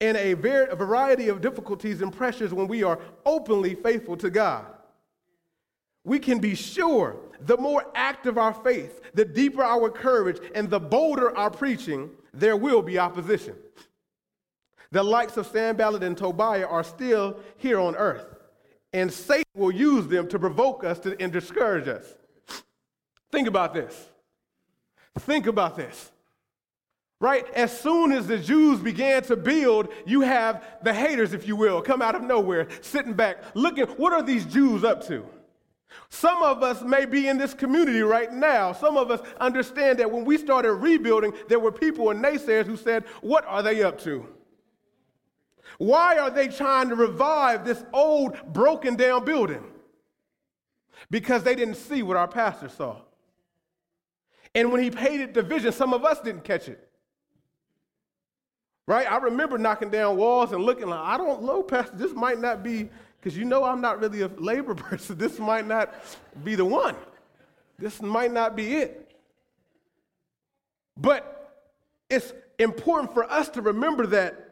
and 0.00 0.16
a, 0.16 0.32
variety 0.32 1.28
of 1.28 1.42
difficulties 1.42 2.00
and 2.00 2.12
pressures 2.12 2.54
when 2.54 2.68
we 2.68 2.82
are 2.82 2.98
openly 3.26 3.74
faithful 3.74 4.16
to 4.16 4.30
God. 4.30 4.64
We 6.04 6.18
can 6.18 6.38
be 6.38 6.54
sure 6.54 7.16
the 7.40 7.58
more 7.58 7.84
active 7.94 8.38
our 8.38 8.54
faith, 8.54 9.02
the 9.12 9.24
deeper 9.24 9.62
our 9.62 9.90
courage, 9.90 10.38
and 10.54 10.70
the 10.70 10.80
bolder 10.80 11.36
our 11.36 11.50
preaching, 11.50 12.10
there 12.32 12.56
will 12.56 12.80
be 12.80 12.98
opposition. 12.98 13.56
The 14.92 15.02
likes 15.02 15.36
of 15.36 15.46
Sanballat 15.46 16.02
and 16.02 16.16
Tobiah 16.16 16.66
are 16.66 16.82
still 16.82 17.38
here 17.56 17.78
on 17.78 17.94
earth, 17.94 18.26
and 18.92 19.12
Satan 19.12 19.44
will 19.54 19.70
use 19.70 20.06
them 20.08 20.28
to 20.28 20.38
provoke 20.38 20.82
us 20.84 20.98
to, 21.00 21.20
and 21.20 21.32
discourage 21.32 21.86
us. 21.86 22.04
Think 23.30 23.46
about 23.46 23.72
this. 23.72 24.08
Think 25.20 25.46
about 25.46 25.76
this. 25.76 26.10
Right? 27.20 27.48
As 27.54 27.78
soon 27.78 28.12
as 28.12 28.26
the 28.26 28.38
Jews 28.38 28.80
began 28.80 29.22
to 29.24 29.36
build, 29.36 29.88
you 30.06 30.22
have 30.22 30.64
the 30.82 30.94
haters, 30.94 31.34
if 31.34 31.46
you 31.46 31.54
will, 31.54 31.82
come 31.82 32.00
out 32.00 32.14
of 32.14 32.22
nowhere, 32.22 32.66
sitting 32.80 33.12
back, 33.12 33.44
looking, 33.54 33.84
what 33.84 34.12
are 34.12 34.22
these 34.22 34.46
Jews 34.46 34.84
up 34.84 35.06
to? 35.08 35.24
Some 36.08 36.42
of 36.42 36.62
us 36.62 36.82
may 36.82 37.04
be 37.04 37.28
in 37.28 37.36
this 37.36 37.52
community 37.52 38.00
right 38.00 38.32
now. 38.32 38.72
Some 38.72 38.96
of 38.96 39.10
us 39.10 39.20
understand 39.38 39.98
that 39.98 40.10
when 40.10 40.24
we 40.24 40.38
started 40.38 40.72
rebuilding, 40.74 41.32
there 41.48 41.60
were 41.60 41.72
people 41.72 42.10
and 42.10 42.24
naysayers 42.24 42.66
who 42.66 42.76
said, 42.76 43.04
What 43.20 43.44
are 43.46 43.62
they 43.62 43.82
up 43.82 44.00
to? 44.02 44.26
Why 45.80 46.18
are 46.18 46.28
they 46.28 46.48
trying 46.48 46.90
to 46.90 46.94
revive 46.94 47.64
this 47.64 47.82
old, 47.94 48.36
broken 48.52 48.96
down 48.96 49.24
building? 49.24 49.64
Because 51.10 51.42
they 51.42 51.54
didn't 51.54 51.76
see 51.76 52.02
what 52.02 52.18
our 52.18 52.28
pastor 52.28 52.68
saw. 52.68 52.98
And 54.54 54.70
when 54.70 54.82
he 54.82 54.90
painted 54.90 55.32
the 55.32 55.40
vision, 55.40 55.72
some 55.72 55.94
of 55.94 56.04
us 56.04 56.20
didn't 56.20 56.44
catch 56.44 56.68
it. 56.68 56.86
Right? 58.86 59.10
I 59.10 59.16
remember 59.16 59.56
knocking 59.56 59.88
down 59.88 60.18
walls 60.18 60.52
and 60.52 60.62
looking 60.62 60.86
like, 60.86 61.00
I 61.00 61.16
don't 61.16 61.44
know, 61.44 61.62
Pastor, 61.62 61.96
this 61.96 62.12
might 62.12 62.38
not 62.38 62.62
be, 62.62 62.90
because 63.18 63.34
you 63.34 63.46
know 63.46 63.64
I'm 63.64 63.80
not 63.80 64.00
really 64.00 64.20
a 64.20 64.28
labor 64.36 64.74
person. 64.74 65.16
This 65.16 65.38
might 65.38 65.66
not 65.66 65.94
be 66.44 66.56
the 66.56 66.64
one. 66.66 66.94
This 67.78 68.02
might 68.02 68.32
not 68.32 68.54
be 68.54 68.74
it. 68.74 69.16
But 70.98 71.54
it's 72.10 72.34
important 72.58 73.14
for 73.14 73.24
us 73.32 73.48
to 73.48 73.62
remember 73.62 74.06
that 74.08 74.49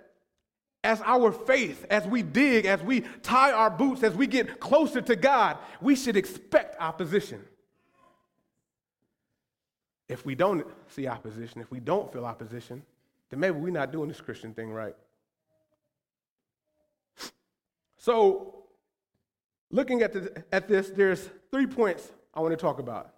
as 0.84 1.00
our 1.04 1.32
faith, 1.32 1.84
as 1.90 2.06
we 2.06 2.22
dig, 2.22 2.66
as 2.66 2.82
we 2.82 3.00
tie 3.22 3.52
our 3.52 3.70
boots, 3.70 4.02
as 4.02 4.14
we 4.14 4.26
get 4.26 4.60
closer 4.60 5.00
to 5.00 5.16
God, 5.16 5.58
we 5.80 5.96
should 5.96 6.16
expect 6.16 6.80
opposition. 6.80 7.44
If 10.08 10.24
we 10.24 10.34
don't 10.34 10.66
see 10.88 11.06
opposition, 11.06 11.60
if 11.60 11.70
we 11.70 11.80
don't 11.80 12.10
feel 12.12 12.24
opposition, 12.24 12.82
then 13.30 13.40
maybe 13.40 13.58
we're 13.58 13.70
not 13.70 13.92
doing 13.92 14.08
this 14.08 14.20
Christian 14.20 14.54
thing 14.54 14.70
right. 14.70 14.94
So, 17.98 18.54
looking 19.70 20.02
at, 20.02 20.12
the, 20.12 20.44
at 20.52 20.68
this, 20.68 20.88
there's 20.88 21.28
three 21.50 21.66
points 21.66 22.10
I 22.32 22.40
want 22.40 22.52
to 22.52 22.56
talk 22.56 22.78
about. 22.78 23.14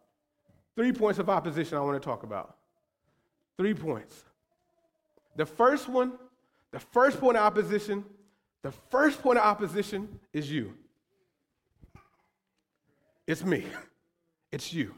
Three 0.75 0.93
points 0.93 1.19
of 1.19 1.29
opposition 1.29 1.76
I 1.76 1.83
want 1.83 2.00
to 2.00 2.05
talk 2.05 2.23
about. 2.23 2.57
Three 3.57 3.75
points. 3.75 4.25
The 5.37 5.47
first 5.47 5.88
one 5.88 6.14
the 6.73 6.81
first 6.81 7.21
point 7.21 7.37
of 7.37 7.43
opposition, 7.43 8.05
the 8.62 8.73
first 8.91 9.23
point 9.23 9.39
of 9.39 9.45
opposition 9.45 10.21
is 10.33 10.50
you. 10.50 10.75
It's 13.27 13.45
me. 13.45 13.65
It's 14.53 14.73
you. 14.73 14.97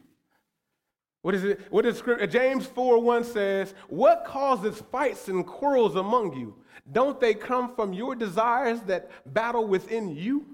What 1.21 1.35
is 1.35 1.45
it? 1.45 1.61
What 1.71 1.87
is 1.87 1.99
scripture? 1.99 2.27
James 2.27 2.67
4 2.67 2.99
1 3.01 3.25
says, 3.25 3.75
What 3.89 4.25
causes 4.25 4.83
fights 4.91 5.29
and 5.29 5.47
quarrels 5.47 5.95
among 5.95 6.37
you? 6.39 6.57
Don't 6.91 7.21
they 7.21 7.35
come 7.35 7.75
from 7.77 7.93
your 7.93 8.15
desires 8.17 8.81
that 8.87 9.11
battle 9.33 9.67
within 9.67 10.09
you? 10.09 10.47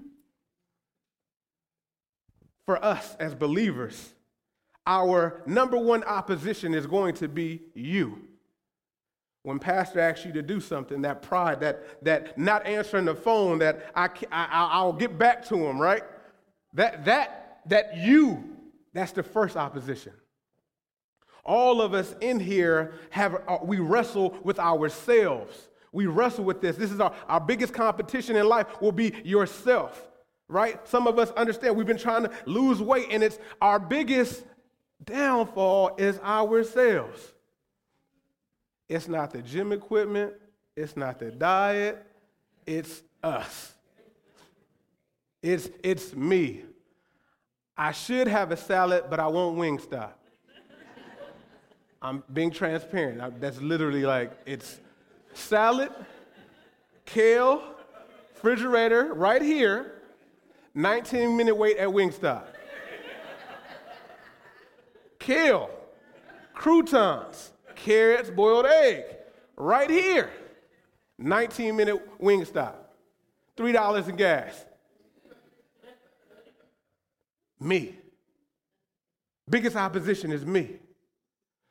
For 2.65 2.83
us 2.83 3.15
as 3.19 3.33
believers, 3.33 4.13
our 4.85 5.41
number 5.47 5.77
one 5.77 6.03
opposition 6.03 6.75
is 6.75 6.85
going 6.85 7.15
to 7.15 7.27
be 7.27 7.61
you. 7.73 8.28
When 9.49 9.57
pastor 9.57 9.99
asks 9.99 10.25
you 10.25 10.33
to 10.33 10.43
do 10.43 10.61
something, 10.61 11.01
that 11.01 11.23
pride, 11.23 11.61
that, 11.61 12.03
that 12.03 12.37
not 12.37 12.67
answering 12.67 13.05
the 13.05 13.15
phone, 13.15 13.57
that 13.57 13.91
I, 13.95 14.07
I, 14.31 14.47
I'll 14.51 14.93
get 14.93 15.17
back 15.17 15.43
to 15.47 15.55
him, 15.55 15.81
right? 15.81 16.03
That, 16.75 17.05
that, 17.05 17.61
that 17.65 17.97
you, 17.97 18.43
that's 18.93 19.11
the 19.11 19.23
first 19.23 19.57
opposition. 19.57 20.13
All 21.43 21.81
of 21.81 21.95
us 21.95 22.13
in 22.21 22.39
here 22.39 22.93
have, 23.09 23.41
uh, 23.47 23.57
we 23.63 23.79
wrestle 23.79 24.37
with 24.43 24.59
ourselves. 24.59 25.69
We 25.91 26.05
wrestle 26.05 26.43
with 26.43 26.61
this. 26.61 26.75
This 26.75 26.91
is 26.91 26.99
our, 26.99 27.11
our 27.27 27.39
biggest 27.39 27.73
competition 27.73 28.35
in 28.35 28.47
life 28.47 28.79
will 28.79 28.91
be 28.91 29.15
yourself, 29.23 30.09
right? 30.47 30.87
Some 30.87 31.07
of 31.07 31.17
us 31.17 31.31
understand 31.31 31.75
we've 31.75 31.87
been 31.87 31.97
trying 31.97 32.21
to 32.21 32.31
lose 32.45 32.83
weight, 32.83 33.07
and 33.09 33.23
it's 33.23 33.39
our 33.59 33.79
biggest 33.79 34.43
downfall 35.03 35.95
is 35.97 36.19
ourselves. 36.19 37.33
It's 38.89 39.07
not 39.07 39.31
the 39.31 39.41
gym 39.41 39.71
equipment, 39.71 40.33
it's 40.75 40.97
not 40.97 41.19
the 41.19 41.31
diet, 41.31 42.03
it's 42.65 43.03
us. 43.23 43.75
It's, 45.41 45.69
it's 45.83 46.13
me. 46.15 46.63
I 47.77 47.91
should 47.93 48.27
have 48.27 48.51
a 48.51 48.57
salad, 48.57 49.05
but 49.09 49.19
I 49.19 49.27
won't 49.27 49.57
Wingstop. 49.57 50.11
I'm 52.01 52.23
being 52.31 52.51
transparent. 52.51 53.21
I, 53.21 53.29
that's 53.29 53.61
literally 53.61 54.03
like 54.03 54.31
it's 54.45 54.79
salad, 55.33 55.91
kale, 57.05 57.61
refrigerator 58.33 59.13
right 59.13 59.41
here, 59.41 59.93
19 60.73 61.35
minute 61.35 61.55
wait 61.55 61.77
at 61.77 61.89
Wingstop. 61.89 62.45
kale, 65.19 65.69
croutons, 66.53 67.51
carrots, 67.83 68.29
boiled 68.29 68.65
egg, 68.65 69.05
right 69.57 69.89
here. 69.89 70.29
19 71.17 71.75
minute 71.75 72.19
Wingstop, 72.19 72.75
$3 73.57 74.07
in 74.07 74.15
gas. 74.15 74.65
Me. 77.59 77.95
Biggest 79.49 79.75
opposition 79.75 80.31
is 80.31 80.45
me. 80.45 80.77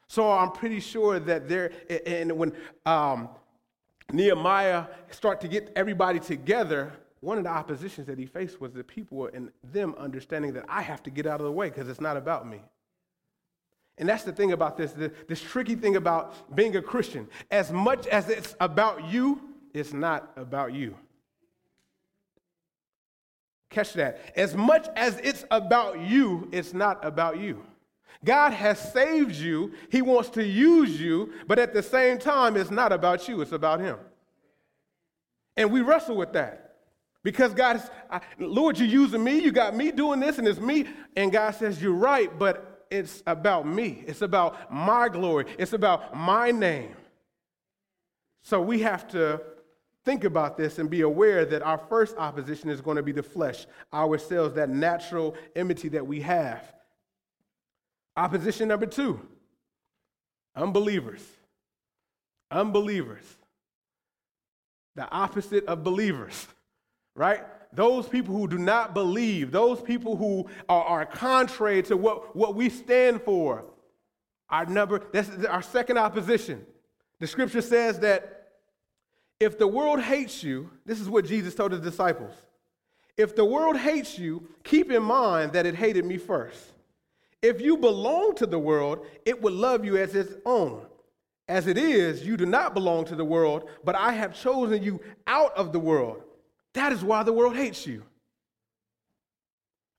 So 0.06 0.30
I'm 0.30 0.52
pretty 0.52 0.80
sure 0.80 1.18
that 1.18 1.48
there, 1.48 1.70
and 2.06 2.32
when 2.32 2.52
um, 2.84 3.28
Nehemiah 4.12 4.86
start 5.10 5.40
to 5.42 5.48
get 5.48 5.72
everybody 5.76 6.18
together, 6.18 6.92
one 7.20 7.38
of 7.38 7.44
the 7.44 7.50
oppositions 7.50 8.06
that 8.06 8.18
he 8.18 8.26
faced 8.26 8.60
was 8.60 8.72
the 8.72 8.84
people 8.84 9.28
and 9.32 9.50
them 9.72 9.94
understanding 9.98 10.52
that 10.54 10.64
I 10.68 10.82
have 10.82 11.02
to 11.04 11.10
get 11.10 11.26
out 11.26 11.40
of 11.40 11.46
the 11.46 11.52
way 11.52 11.68
because 11.68 11.88
it's 11.88 12.00
not 12.00 12.16
about 12.16 12.46
me. 12.46 12.60
And 13.98 14.08
that's 14.08 14.24
the 14.24 14.32
thing 14.32 14.52
about 14.52 14.76
this, 14.76 14.94
this 15.26 15.40
tricky 15.40 15.74
thing 15.74 15.96
about 15.96 16.54
being 16.54 16.76
a 16.76 16.82
Christian. 16.82 17.28
As 17.50 17.72
much 17.72 18.06
as 18.06 18.28
it's 18.28 18.54
about 18.60 19.10
you, 19.10 19.40
it's 19.74 19.92
not 19.92 20.30
about 20.36 20.72
you. 20.72 20.96
Catch 23.70 23.94
that. 23.94 24.32
As 24.36 24.54
much 24.54 24.86
as 24.96 25.18
it's 25.18 25.44
about 25.50 26.00
you, 26.00 26.48
it's 26.52 26.72
not 26.72 27.04
about 27.04 27.38
you. 27.38 27.64
God 28.24 28.52
has 28.52 28.92
saved 28.92 29.34
you, 29.34 29.72
He 29.90 30.02
wants 30.02 30.30
to 30.30 30.44
use 30.44 31.00
you, 31.00 31.32
but 31.46 31.58
at 31.58 31.72
the 31.72 31.82
same 31.82 32.18
time, 32.18 32.56
it's 32.56 32.70
not 32.70 32.92
about 32.92 33.28
you, 33.28 33.40
it's 33.40 33.52
about 33.52 33.80
Him. 33.80 33.96
And 35.56 35.70
we 35.70 35.82
wrestle 35.82 36.16
with 36.16 36.32
that. 36.32 36.64
Because 37.22 37.52
God 37.52 37.76
is, 37.76 37.90
Lord, 38.38 38.78
you're 38.78 38.88
using 38.88 39.22
me, 39.22 39.40
you 39.40 39.52
got 39.52 39.74
me 39.74 39.90
doing 39.90 40.20
this, 40.20 40.38
and 40.38 40.48
it's 40.48 40.60
me. 40.60 40.86
And 41.16 41.30
God 41.30 41.50
says, 41.50 41.82
You're 41.82 41.92
right, 41.92 42.36
but 42.38 42.77
it's 42.90 43.22
about 43.26 43.66
me. 43.66 44.04
It's 44.06 44.22
about 44.22 44.72
my 44.72 45.08
glory. 45.08 45.46
It's 45.58 45.72
about 45.72 46.16
my 46.16 46.50
name. 46.50 46.94
So 48.42 48.60
we 48.62 48.80
have 48.80 49.08
to 49.08 49.42
think 50.04 50.24
about 50.24 50.56
this 50.56 50.78
and 50.78 50.88
be 50.88 51.02
aware 51.02 51.44
that 51.44 51.62
our 51.62 51.76
first 51.76 52.16
opposition 52.16 52.70
is 52.70 52.80
going 52.80 52.96
to 52.96 53.02
be 53.02 53.12
the 53.12 53.22
flesh, 53.22 53.66
ourselves, 53.92 54.54
that 54.54 54.70
natural 54.70 55.34
enmity 55.54 55.88
that 55.90 56.06
we 56.06 56.20
have. 56.22 56.62
Opposition 58.16 58.68
number 58.68 58.86
two 58.86 59.20
unbelievers. 60.56 61.22
Unbelievers. 62.50 63.24
The 64.96 65.08
opposite 65.10 65.66
of 65.66 65.84
believers, 65.84 66.46
right? 67.14 67.44
Those 67.72 68.08
people 68.08 68.34
who 68.34 68.48
do 68.48 68.58
not 68.58 68.94
believe, 68.94 69.50
those 69.52 69.80
people 69.80 70.16
who 70.16 70.48
are, 70.68 70.84
are 70.84 71.06
contrary 71.06 71.82
to 71.84 71.96
what, 71.96 72.34
what 72.34 72.54
we 72.54 72.70
stand 72.70 73.22
for. 73.22 73.64
Our 74.48 74.66
number, 74.66 75.02
that's 75.12 75.44
our 75.44 75.62
second 75.62 75.98
opposition. 75.98 76.64
The 77.20 77.26
scripture 77.26 77.60
says 77.60 78.00
that 78.00 78.52
if 79.40 79.58
the 79.58 79.66
world 79.66 80.00
hates 80.00 80.42
you, 80.42 80.70
this 80.86 81.00
is 81.00 81.08
what 81.08 81.26
Jesus 81.26 81.54
told 81.54 81.72
his 81.72 81.80
disciples. 81.80 82.32
If 83.16 83.36
the 83.36 83.44
world 83.44 83.76
hates 83.76 84.18
you, 84.18 84.48
keep 84.64 84.90
in 84.90 85.02
mind 85.02 85.52
that 85.52 85.66
it 85.66 85.74
hated 85.74 86.04
me 86.04 86.16
first. 86.16 86.72
If 87.42 87.60
you 87.60 87.76
belong 87.76 88.34
to 88.36 88.46
the 88.46 88.58
world, 88.58 89.06
it 89.24 89.40
would 89.42 89.52
love 89.52 89.84
you 89.84 89.96
as 89.96 90.14
its 90.14 90.34
own. 90.44 90.86
As 91.48 91.66
it 91.66 91.78
is, 91.78 92.26
you 92.26 92.36
do 92.36 92.46
not 92.46 92.74
belong 92.74 93.04
to 93.06 93.16
the 93.16 93.24
world, 93.24 93.68
but 93.84 93.94
I 93.94 94.12
have 94.12 94.38
chosen 94.38 94.82
you 94.82 95.00
out 95.26 95.56
of 95.56 95.72
the 95.72 95.78
world. 95.78 96.22
That 96.74 96.92
is 96.92 97.02
why 97.02 97.22
the 97.22 97.32
world 97.32 97.56
hates 97.56 97.86
you. 97.86 98.04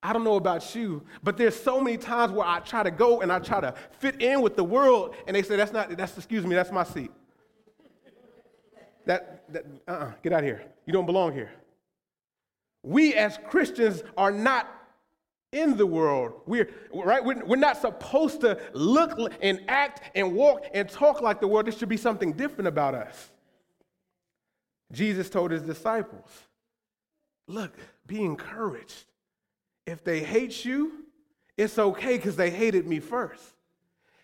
I 0.02 0.14
don't 0.14 0.24
know 0.24 0.36
about 0.36 0.76
you, 0.76 1.04
but 1.24 1.36
there's 1.36 1.62
so 1.62 1.82
many 1.82 1.98
times 1.98 2.32
where 2.32 2.48
I 2.48 2.62
try 2.62 2.84
to 2.84 2.92
go 2.92 3.22
and 3.22 3.32
I 3.32 3.40
try 3.40 3.60
to 3.60 3.74
fit 4.00 4.22
in 4.22 4.42
with 4.42 4.56
the 4.56 4.64
world, 4.64 5.14
and 5.28 5.36
they 5.36 5.42
say, 5.44 5.58
that's 5.58 5.74
not, 5.74 5.96
that's, 5.98 6.16
excuse 6.18 6.46
me, 6.46 6.56
that's 6.56 6.72
my 6.72 6.86
seat. 6.86 7.12
That, 9.06 9.44
that 9.52 9.66
uh-uh, 9.88 10.12
get 10.24 10.32
out 10.34 10.40
of 10.40 10.46
here. 10.46 10.64
You 10.86 10.94
don't 10.94 11.06
belong 11.06 11.34
here. 11.34 11.52
We 12.84 13.14
as 13.14 13.38
Christians 13.50 14.04
are 14.16 14.32
not 14.32 14.70
in 15.52 15.76
the 15.76 15.86
world. 15.86 16.42
We're 16.46 16.70
right. 16.94 17.24
We're, 17.24 17.44
we're 17.44 17.56
not 17.56 17.78
supposed 17.78 18.42
to 18.42 18.60
look 18.74 19.20
and 19.42 19.62
act 19.68 20.12
and 20.16 20.34
walk 20.34 20.64
and 20.74 20.88
talk 20.88 21.22
like 21.22 21.42
the 21.42 21.48
world. 21.48 21.66
There 21.66 21.74
should 21.74 21.90
be 21.90 21.98
something 21.98 22.34
different 22.34 22.68
about 22.68 22.94
us. 22.94 23.32
Jesus 24.92 25.30
told 25.30 25.52
his 25.52 25.64
disciples, 25.64 26.30
"Look, 27.50 27.76
be 28.06 28.24
encouraged. 28.24 29.06
If 29.88 30.04
they 30.04 30.20
hate 30.20 30.64
you, 30.64 31.06
it's 31.58 31.80
okay 31.80 32.16
because 32.16 32.36
they 32.36 32.52
hated 32.52 32.88
me 32.88 33.00
first. 33.00 33.44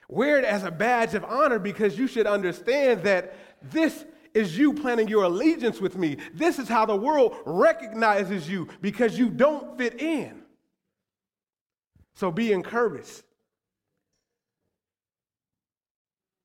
Wear 0.07 0.37
it 0.37 0.45
as 0.45 0.63
a 0.63 0.69
badge 0.69 1.15
of 1.15 1.25
honor 1.25 1.57
because 1.57 1.97
you 1.97 2.05
should 2.07 2.27
understand 2.27 3.01
that 3.03 3.35
this 3.63 4.05
is 4.35 4.55
you 4.55 4.73
planting 4.73 5.07
your 5.07 5.23
allegiance 5.23 5.81
with 5.81 5.97
me. 5.97 6.17
This 6.35 6.59
is 6.59 6.67
how 6.67 6.85
the 6.85 6.95
world 6.95 7.35
recognizes 7.45 8.47
you 8.47 8.67
because 8.79 9.17
you 9.17 9.29
don't 9.29 9.75
fit 9.75 9.99
in. 9.99 10.43
So 12.13 12.31
be 12.31 12.53
encouraged. 12.53 13.23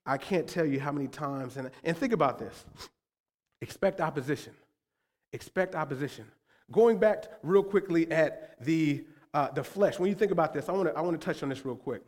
I 0.07 0.17
can't 0.17 0.49
tell 0.49 0.65
you 0.65 0.81
how 0.81 0.93
many 0.93 1.09
times, 1.09 1.59
and, 1.59 1.71
and 1.85 1.95
think 1.95 2.15
about 2.15 2.39
this 2.39 2.65
expect 3.61 4.01
opposition. 4.01 4.55
Expect 5.35 5.75
opposition. 5.75 6.25
Going 6.73 6.99
back 6.99 7.25
real 7.43 7.63
quickly 7.63 8.11
at 8.11 8.57
the, 8.65 9.05
uh, 9.35 9.51
the 9.51 9.65
flesh, 9.65 9.99
when 9.99 10.09
you 10.09 10.15
think 10.15 10.31
about 10.31 10.53
this, 10.53 10.69
I 10.69 10.73
want 10.73 10.89
to 10.89 10.97
I 10.97 11.01
wanna 11.01 11.19
touch 11.19 11.43
on 11.43 11.49
this 11.49 11.65
real 11.65 11.77
quick. 11.77 12.03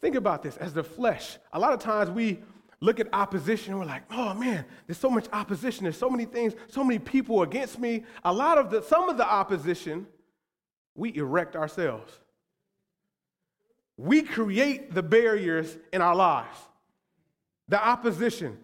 Think 0.00 0.14
about 0.16 0.42
this 0.42 0.56
as 0.56 0.72
the 0.72 0.84
flesh. 0.84 1.38
A 1.52 1.58
lot 1.58 1.72
of 1.72 1.80
times 1.80 2.10
we 2.10 2.40
look 2.80 2.98
at 3.00 3.08
opposition 3.12 3.72
and 3.72 3.80
we're 3.80 3.86
like, 3.86 4.02
oh 4.10 4.34
man, 4.34 4.64
there's 4.86 4.98
so 4.98 5.10
much 5.10 5.26
opposition. 5.32 5.84
There's 5.84 5.98
so 5.98 6.08
many 6.08 6.24
things, 6.24 6.54
so 6.68 6.82
many 6.82 6.98
people 6.98 7.42
against 7.42 7.78
me. 7.78 8.04
A 8.24 8.32
lot 8.32 8.58
of 8.58 8.70
the, 8.70 8.82
some 8.82 9.08
of 9.08 9.16
the 9.16 9.30
opposition, 9.30 10.06
we 10.94 11.14
erect 11.16 11.56
ourselves. 11.56 12.12
We 13.96 14.22
create 14.22 14.94
the 14.94 15.02
barriers 15.02 15.76
in 15.92 16.00
our 16.00 16.16
lives, 16.16 16.56
the 17.68 17.82
opposition. 17.82 18.56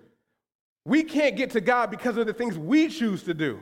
We 0.87 1.03
can't 1.03 1.37
get 1.37 1.51
to 1.51 1.61
God 1.61 1.91
because 1.91 2.17
of 2.17 2.27
the 2.27 2.33
things 2.33 2.57
we 2.57 2.89
choose 2.89 3.23
to 3.25 3.35
do. 3.35 3.61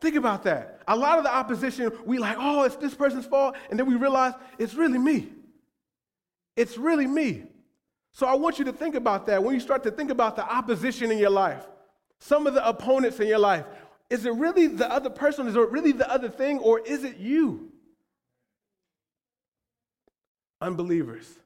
Think 0.00 0.14
about 0.14 0.44
that. 0.44 0.82
A 0.86 0.96
lot 0.96 1.18
of 1.18 1.24
the 1.24 1.34
opposition, 1.34 1.92
we 2.04 2.18
like, 2.18 2.36
oh, 2.38 2.62
it's 2.62 2.76
this 2.76 2.94
person's 2.94 3.26
fault. 3.26 3.56
And 3.70 3.78
then 3.78 3.86
we 3.86 3.96
realize 3.96 4.34
it's 4.58 4.74
really 4.74 4.98
me. 4.98 5.28
It's 6.56 6.78
really 6.78 7.06
me. 7.06 7.44
So 8.12 8.26
I 8.26 8.34
want 8.34 8.58
you 8.58 8.64
to 8.66 8.72
think 8.72 8.94
about 8.94 9.26
that 9.26 9.42
when 9.42 9.54
you 9.54 9.60
start 9.60 9.82
to 9.84 9.90
think 9.90 10.10
about 10.10 10.36
the 10.36 10.44
opposition 10.44 11.10
in 11.10 11.18
your 11.18 11.30
life, 11.30 11.66
some 12.20 12.46
of 12.46 12.54
the 12.54 12.66
opponents 12.66 13.20
in 13.20 13.28
your 13.28 13.38
life. 13.38 13.64
Is 14.10 14.24
it 14.24 14.32
really 14.32 14.66
the 14.66 14.90
other 14.90 15.10
person? 15.10 15.46
Is 15.46 15.54
it 15.54 15.70
really 15.70 15.92
the 15.92 16.10
other 16.10 16.28
thing? 16.28 16.58
Or 16.58 16.80
is 16.80 17.04
it 17.04 17.18
you? 17.18 17.70
Unbelievers. 20.60 21.38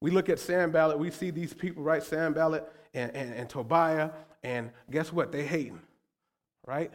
We 0.00 0.10
look 0.10 0.28
at 0.28 0.38
Sanballat, 0.38 0.98
we 0.98 1.10
see 1.10 1.30
these 1.30 1.52
people, 1.52 1.82
right? 1.82 2.02
Sanballat 2.02 2.72
and, 2.94 3.14
and, 3.14 3.34
and 3.34 3.48
Tobiah, 3.48 4.10
and 4.42 4.70
guess 4.90 5.12
what? 5.12 5.30
They 5.30 5.44
hating, 5.44 5.80
right? 6.66 6.90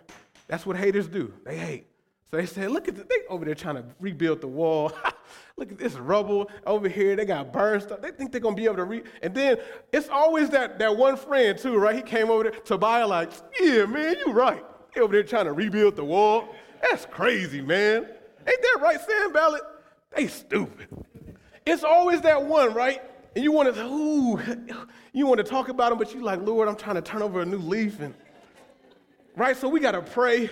That's 0.47 0.65
what 0.65 0.77
haters 0.77 1.07
do. 1.07 1.33
They 1.45 1.57
hate. 1.57 1.87
So 2.29 2.37
they 2.37 2.45
say, 2.45 2.67
look 2.67 2.87
at 2.87 2.95
the, 2.95 3.03
they 3.03 3.27
over 3.29 3.45
there 3.45 3.55
trying 3.55 3.75
to 3.75 3.85
rebuild 3.99 4.41
the 4.41 4.47
wall. 4.47 4.91
Look 5.57 5.71
at 5.71 5.77
this 5.77 5.93
rubble 5.93 6.49
over 6.65 6.89
here. 6.89 7.15
They 7.15 7.23
got 7.23 7.53
burned 7.53 7.83
stuff. 7.83 8.01
They 8.01 8.11
think 8.11 8.31
they're 8.31 8.41
gonna 8.41 8.55
be 8.55 8.65
able 8.65 8.75
to 8.75 8.83
read. 8.83 9.03
And 9.21 9.33
then 9.33 9.57
it's 9.93 10.09
always 10.09 10.49
that, 10.49 10.79
that 10.79 10.97
one 10.97 11.15
friend 11.15 11.57
too, 11.57 11.77
right? 11.77 11.95
He 11.95 12.01
came 12.01 12.29
over 12.29 12.43
there, 12.43 12.51
Tobiah, 12.51 13.07
like, 13.07 13.31
yeah, 13.59 13.85
man, 13.85 14.17
you 14.25 14.33
right. 14.33 14.63
They 14.93 15.01
over 15.01 15.13
there 15.13 15.23
trying 15.23 15.45
to 15.45 15.53
rebuild 15.53 15.95
the 15.95 16.03
wall. 16.03 16.49
That's 16.81 17.05
crazy, 17.05 17.61
man. 17.61 18.05
Ain't 18.47 18.61
that 18.61 18.79
right, 18.81 18.99
Sanballat? 18.99 19.61
They 20.15 20.27
stupid. 20.27 20.87
It's 21.65 21.83
always 21.83 22.21
that 22.21 22.43
one, 22.43 22.73
right? 22.73 23.01
And 23.35 23.43
you 23.43 23.51
want 23.51 23.73
to, 23.73 23.85
ooh, 23.85 24.39
you 25.13 25.25
want 25.25 25.37
to 25.37 25.43
talk 25.43 25.69
about 25.69 25.89
them, 25.89 25.97
but 25.97 26.13
you're 26.13 26.23
like, 26.23 26.41
Lord, 26.41 26.67
I'm 26.67 26.75
trying 26.75 26.95
to 26.95 27.01
turn 27.01 27.21
over 27.21 27.41
a 27.41 27.45
new 27.45 27.57
leaf. 27.57 27.99
And 27.99 28.13
right, 29.35 29.55
so 29.55 29.69
we 29.69 29.79
gotta 29.79 30.01
pray, 30.01 30.49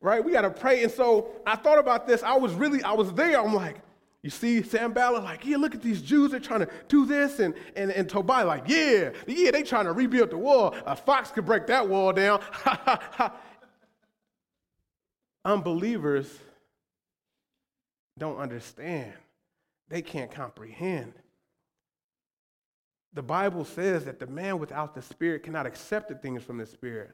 right? 0.00 0.24
We 0.24 0.32
gotta 0.32 0.50
pray. 0.50 0.82
And 0.82 0.92
so 0.92 1.28
I 1.46 1.56
thought 1.56 1.78
about 1.78 2.06
this. 2.06 2.22
I 2.22 2.36
was 2.36 2.52
really, 2.54 2.82
I 2.82 2.92
was 2.92 3.12
there. 3.12 3.40
I'm 3.40 3.54
like, 3.54 3.76
you 4.22 4.30
see 4.30 4.62
Sanballat 4.62 5.22
like, 5.22 5.46
yeah, 5.46 5.56
look 5.56 5.74
at 5.74 5.82
these 5.82 6.02
Jews, 6.02 6.32
they're 6.32 6.40
trying 6.40 6.60
to 6.60 6.68
do 6.88 7.06
this. 7.06 7.38
And, 7.38 7.54
and, 7.76 7.90
and 7.90 8.08
Tobiah 8.08 8.44
like, 8.44 8.64
yeah, 8.66 9.10
yeah, 9.26 9.50
they 9.50 9.62
trying 9.62 9.84
to 9.84 9.92
rebuild 9.92 10.30
the 10.30 10.38
wall. 10.38 10.74
A 10.86 10.96
fox 10.96 11.30
could 11.30 11.46
break 11.46 11.66
that 11.68 11.88
wall 11.88 12.12
down. 12.12 12.42
Unbelievers 15.44 16.30
don't 18.18 18.38
understand. 18.38 19.12
They 19.88 20.02
can't 20.02 20.30
comprehend. 20.30 21.14
The 23.14 23.22
Bible 23.22 23.64
says 23.64 24.04
that 24.04 24.18
the 24.18 24.26
man 24.26 24.58
without 24.58 24.94
the 24.94 25.02
Spirit 25.02 25.44
cannot 25.44 25.66
accept 25.66 26.08
the 26.08 26.14
things 26.16 26.42
from 26.42 26.58
the 26.58 26.66
Spirit. 26.66 27.12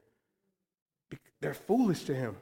They're 1.41 1.55
foolish 1.55 2.05
to 2.05 2.15
him. 2.15 2.37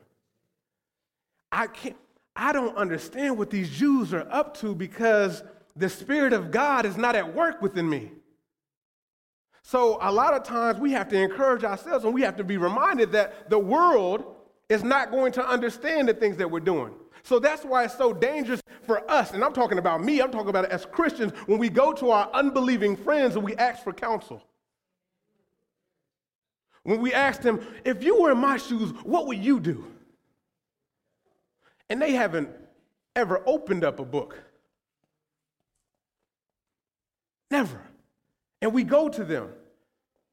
I 1.50 1.66
can't, 1.66 1.96
I 2.34 2.52
don't 2.52 2.76
understand 2.76 3.36
what 3.36 3.50
these 3.50 3.70
Jews 3.70 4.14
are 4.14 4.26
up 4.30 4.56
to 4.58 4.74
because 4.74 5.42
the 5.76 5.88
Spirit 5.88 6.32
of 6.32 6.50
God 6.50 6.86
is 6.86 6.96
not 6.96 7.14
at 7.14 7.34
work 7.34 7.60
within 7.60 7.88
me. 7.88 8.12
So, 9.64 9.98
a 10.00 10.10
lot 10.10 10.34
of 10.34 10.42
times 10.42 10.80
we 10.80 10.92
have 10.92 11.08
to 11.10 11.16
encourage 11.16 11.62
ourselves 11.62 12.04
and 12.04 12.12
we 12.12 12.22
have 12.22 12.36
to 12.36 12.44
be 12.44 12.56
reminded 12.56 13.12
that 13.12 13.48
the 13.48 13.58
world 13.58 14.24
is 14.68 14.82
not 14.82 15.10
going 15.10 15.32
to 15.32 15.46
understand 15.46 16.08
the 16.08 16.14
things 16.14 16.36
that 16.38 16.50
we're 16.50 16.60
doing. 16.60 16.92
So 17.22 17.38
that's 17.38 17.64
why 17.64 17.84
it's 17.84 17.96
so 17.96 18.12
dangerous 18.12 18.60
for 18.86 19.08
us. 19.10 19.32
And 19.32 19.44
I'm 19.44 19.52
talking 19.52 19.78
about 19.78 20.02
me, 20.02 20.20
I'm 20.20 20.32
talking 20.32 20.48
about 20.48 20.64
as 20.66 20.86
Christians 20.86 21.32
when 21.46 21.58
we 21.58 21.68
go 21.68 21.92
to 21.92 22.10
our 22.10 22.28
unbelieving 22.32 22.96
friends 22.96 23.36
and 23.36 23.44
we 23.44 23.54
ask 23.56 23.84
for 23.84 23.92
counsel. 23.92 24.42
When 26.84 27.00
we 27.00 27.12
asked 27.12 27.42
them, 27.42 27.64
if 27.84 28.02
you 28.02 28.20
were 28.20 28.32
in 28.32 28.38
my 28.38 28.56
shoes, 28.56 28.90
what 29.04 29.26
would 29.26 29.38
you 29.38 29.60
do? 29.60 29.86
And 31.88 32.00
they 32.02 32.12
haven't 32.12 32.48
ever 33.14 33.42
opened 33.46 33.84
up 33.84 34.00
a 34.00 34.04
book. 34.04 34.38
Never. 37.50 37.80
And 38.60 38.72
we 38.72 38.82
go 38.82 39.08
to 39.08 39.24
them. 39.24 39.50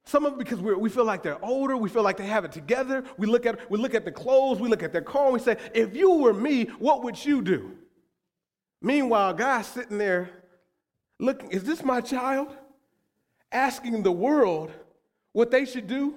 Some 0.05 0.25
of 0.25 0.31
them 0.31 0.39
because 0.39 0.59
we 0.59 0.89
feel 0.89 1.05
like 1.05 1.21
they're 1.21 1.43
older, 1.43 1.77
we 1.77 1.89
feel 1.89 2.01
like 2.01 2.17
they 2.17 2.25
have 2.25 2.45
it 2.45 2.51
together. 2.51 3.03
We 3.17 3.27
look, 3.27 3.45
at, 3.45 3.69
we 3.69 3.77
look 3.77 3.93
at 3.93 4.05
the 4.05 4.12
clothes, 4.12 4.59
we 4.59 4.69
look 4.69 4.81
at 4.81 4.91
their 4.91 5.03
car, 5.03 5.25
and 5.25 5.33
we 5.33 5.39
say, 5.39 5.57
if 5.75 5.95
you 5.95 6.12
were 6.15 6.33
me, 6.33 6.63
what 6.79 7.03
would 7.03 7.23
you 7.23 7.43
do? 7.43 7.77
Meanwhile, 8.81 9.33
guy's 9.33 9.67
sitting 9.67 9.99
there 9.99 10.31
looking, 11.19 11.51
is 11.51 11.63
this 11.63 11.83
my 11.83 12.01
child? 12.01 12.55
Asking 13.51 14.01
the 14.01 14.12
world 14.12 14.71
what 15.33 15.51
they 15.51 15.65
should 15.65 15.85
do 15.85 16.15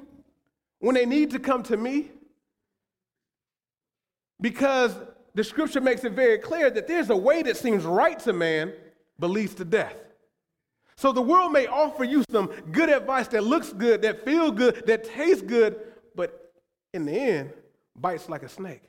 when 0.82 0.96
they 0.96 1.06
need 1.06 1.30
to 1.30 1.38
come 1.38 1.62
to 1.62 1.76
me? 1.76 2.10
Because 4.40 4.94
the 5.34 5.44
scripture 5.44 5.80
makes 5.80 6.02
it 6.04 6.12
very 6.12 6.38
clear 6.38 6.70
that 6.70 6.88
there's 6.88 7.08
a 7.08 7.16
way 7.16 7.42
that 7.42 7.56
seems 7.56 7.84
right 7.84 8.18
to 8.18 8.32
man, 8.32 8.72
but 9.18 9.30
leads 9.30 9.54
to 9.54 9.64
death. 9.64 9.94
So 10.96 11.12
the 11.12 11.22
world 11.22 11.52
may 11.52 11.68
offer 11.68 12.02
you 12.02 12.24
some 12.30 12.48
good 12.72 12.90
advice 12.90 13.28
that 13.28 13.44
looks 13.44 13.72
good, 13.72 14.02
that 14.02 14.24
feels 14.24 14.52
good, 14.52 14.82
that 14.86 15.04
tastes 15.04 15.42
good, 15.42 15.76
but 16.16 16.52
in 16.92 17.06
the 17.06 17.12
end, 17.12 17.52
bites 17.94 18.28
like 18.28 18.42
a 18.42 18.48
snake. 18.48 18.82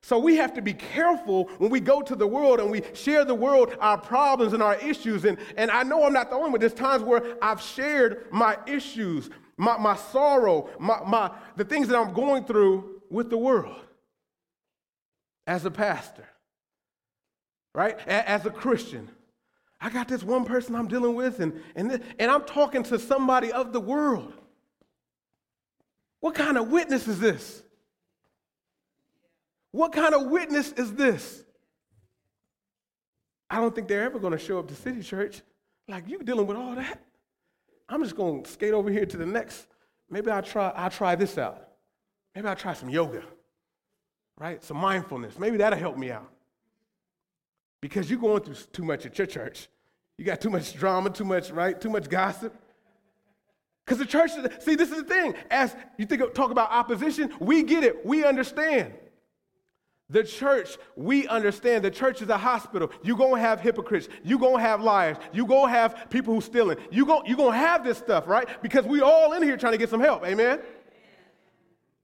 So 0.00 0.18
we 0.18 0.36
have 0.36 0.54
to 0.54 0.62
be 0.62 0.72
careful 0.72 1.50
when 1.58 1.70
we 1.70 1.80
go 1.80 2.00
to 2.00 2.16
the 2.16 2.26
world 2.26 2.60
and 2.60 2.70
we 2.70 2.82
share 2.94 3.26
the 3.26 3.34
world 3.34 3.76
our 3.78 3.98
problems 3.98 4.54
and 4.54 4.62
our 4.62 4.76
issues. 4.76 5.26
And, 5.26 5.36
and 5.58 5.70
I 5.70 5.82
know 5.82 6.04
I'm 6.04 6.14
not 6.14 6.30
the 6.30 6.36
only 6.36 6.50
one. 6.50 6.60
There's 6.60 6.72
times 6.72 7.02
where 7.02 7.36
I've 7.42 7.60
shared 7.60 8.24
my 8.32 8.56
issues, 8.66 9.28
my, 9.58 9.76
my 9.76 9.96
sorrow, 9.96 10.70
my, 10.78 11.00
my, 11.04 11.30
the 11.56 11.64
things 11.64 11.88
that 11.88 11.98
I'm 11.98 12.14
going 12.14 12.44
through 12.44 13.02
with 13.10 13.28
the 13.28 13.36
world 13.36 13.76
as 15.46 15.64
a 15.64 15.70
pastor, 15.70 16.26
right? 17.74 17.98
As 18.06 18.46
a 18.46 18.50
Christian. 18.50 19.10
I 19.80 19.90
got 19.90 20.08
this 20.08 20.22
one 20.22 20.44
person 20.44 20.74
I'm 20.74 20.88
dealing 20.88 21.14
with, 21.14 21.40
and, 21.40 21.60
and, 21.74 22.02
and 22.18 22.30
I'm 22.30 22.44
talking 22.44 22.84
to 22.84 22.98
somebody 22.98 23.52
of 23.52 23.72
the 23.72 23.80
world. 23.80 24.32
What 26.20 26.34
kind 26.34 26.56
of 26.56 26.68
witness 26.68 27.06
is 27.06 27.18
this? 27.18 27.62
What 29.72 29.92
kind 29.92 30.14
of 30.14 30.26
witness 30.26 30.72
is 30.72 30.94
this? 30.94 31.44
I 33.50 33.56
don't 33.56 33.74
think 33.74 33.88
they're 33.88 34.02
ever 34.02 34.18
going 34.18 34.32
to 34.32 34.38
show 34.38 34.58
up 34.58 34.68
to 34.68 34.74
City 34.74 35.02
Church 35.02 35.42
like 35.88 36.08
you 36.08 36.18
dealing 36.22 36.46
with 36.46 36.56
all 36.56 36.74
that. 36.74 37.00
I'm 37.88 38.02
just 38.02 38.16
going 38.16 38.42
to 38.42 38.50
skate 38.50 38.74
over 38.74 38.90
here 38.90 39.06
to 39.06 39.16
the 39.16 39.26
next. 39.26 39.66
Maybe 40.10 40.30
I'll 40.30 40.42
try, 40.42 40.70
I'll 40.70 40.90
try 40.90 41.14
this 41.14 41.38
out. 41.38 41.68
Maybe 42.34 42.46
I'll 42.46 42.56
try 42.56 42.74
some 42.74 42.88
yoga, 42.88 43.22
right? 44.38 44.62
Some 44.62 44.76
mindfulness. 44.76 45.38
Maybe 45.38 45.56
that'll 45.56 45.78
help 45.78 45.96
me 45.96 46.10
out. 46.10 46.30
Because 47.80 48.10
you're 48.10 48.20
going 48.20 48.42
through 48.42 48.56
too 48.72 48.84
much 48.84 49.06
at 49.06 49.16
your 49.18 49.26
church. 49.26 49.68
You 50.16 50.24
got 50.24 50.40
too 50.40 50.50
much 50.50 50.74
drama, 50.74 51.10
too 51.10 51.24
much, 51.24 51.50
right? 51.50 51.80
Too 51.80 51.90
much 51.90 52.08
gossip. 52.08 52.54
Because 53.84 53.98
the 53.98 54.06
church, 54.06 54.32
see, 54.60 54.74
this 54.74 54.90
is 54.90 54.98
the 54.98 55.04
thing. 55.04 55.34
As 55.50 55.74
you 55.96 56.04
think 56.04 56.34
talk 56.34 56.50
about 56.50 56.70
opposition, 56.70 57.32
we 57.40 57.62
get 57.62 57.84
it. 57.84 58.04
We 58.04 58.24
understand. 58.24 58.92
The 60.10 60.24
church, 60.24 60.78
we 60.96 61.28
understand 61.28 61.84
the 61.84 61.90
church 61.90 62.22
is 62.22 62.30
a 62.30 62.38
hospital. 62.38 62.90
You're 63.02 63.16
going 63.16 63.34
to 63.34 63.40
have 63.40 63.60
hypocrites. 63.60 64.08
You're 64.24 64.38
going 64.38 64.56
to 64.56 64.62
have 64.62 64.80
liars. 64.80 65.18
You're 65.34 65.46
going 65.46 65.66
to 65.66 65.78
have 65.78 66.08
people 66.08 66.34
who 66.34 66.40
stealing. 66.40 66.78
You're 66.90 67.04
going 67.04 67.26
you're 67.26 67.36
to 67.36 67.50
have 67.50 67.84
this 67.84 67.98
stuff, 67.98 68.26
right? 68.26 68.48
Because 68.62 68.86
we 68.86 69.02
all 69.02 69.34
in 69.34 69.42
here 69.42 69.58
trying 69.58 69.72
to 69.72 69.78
get 69.78 69.90
some 69.90 70.00
help. 70.00 70.24
Amen? 70.26 70.60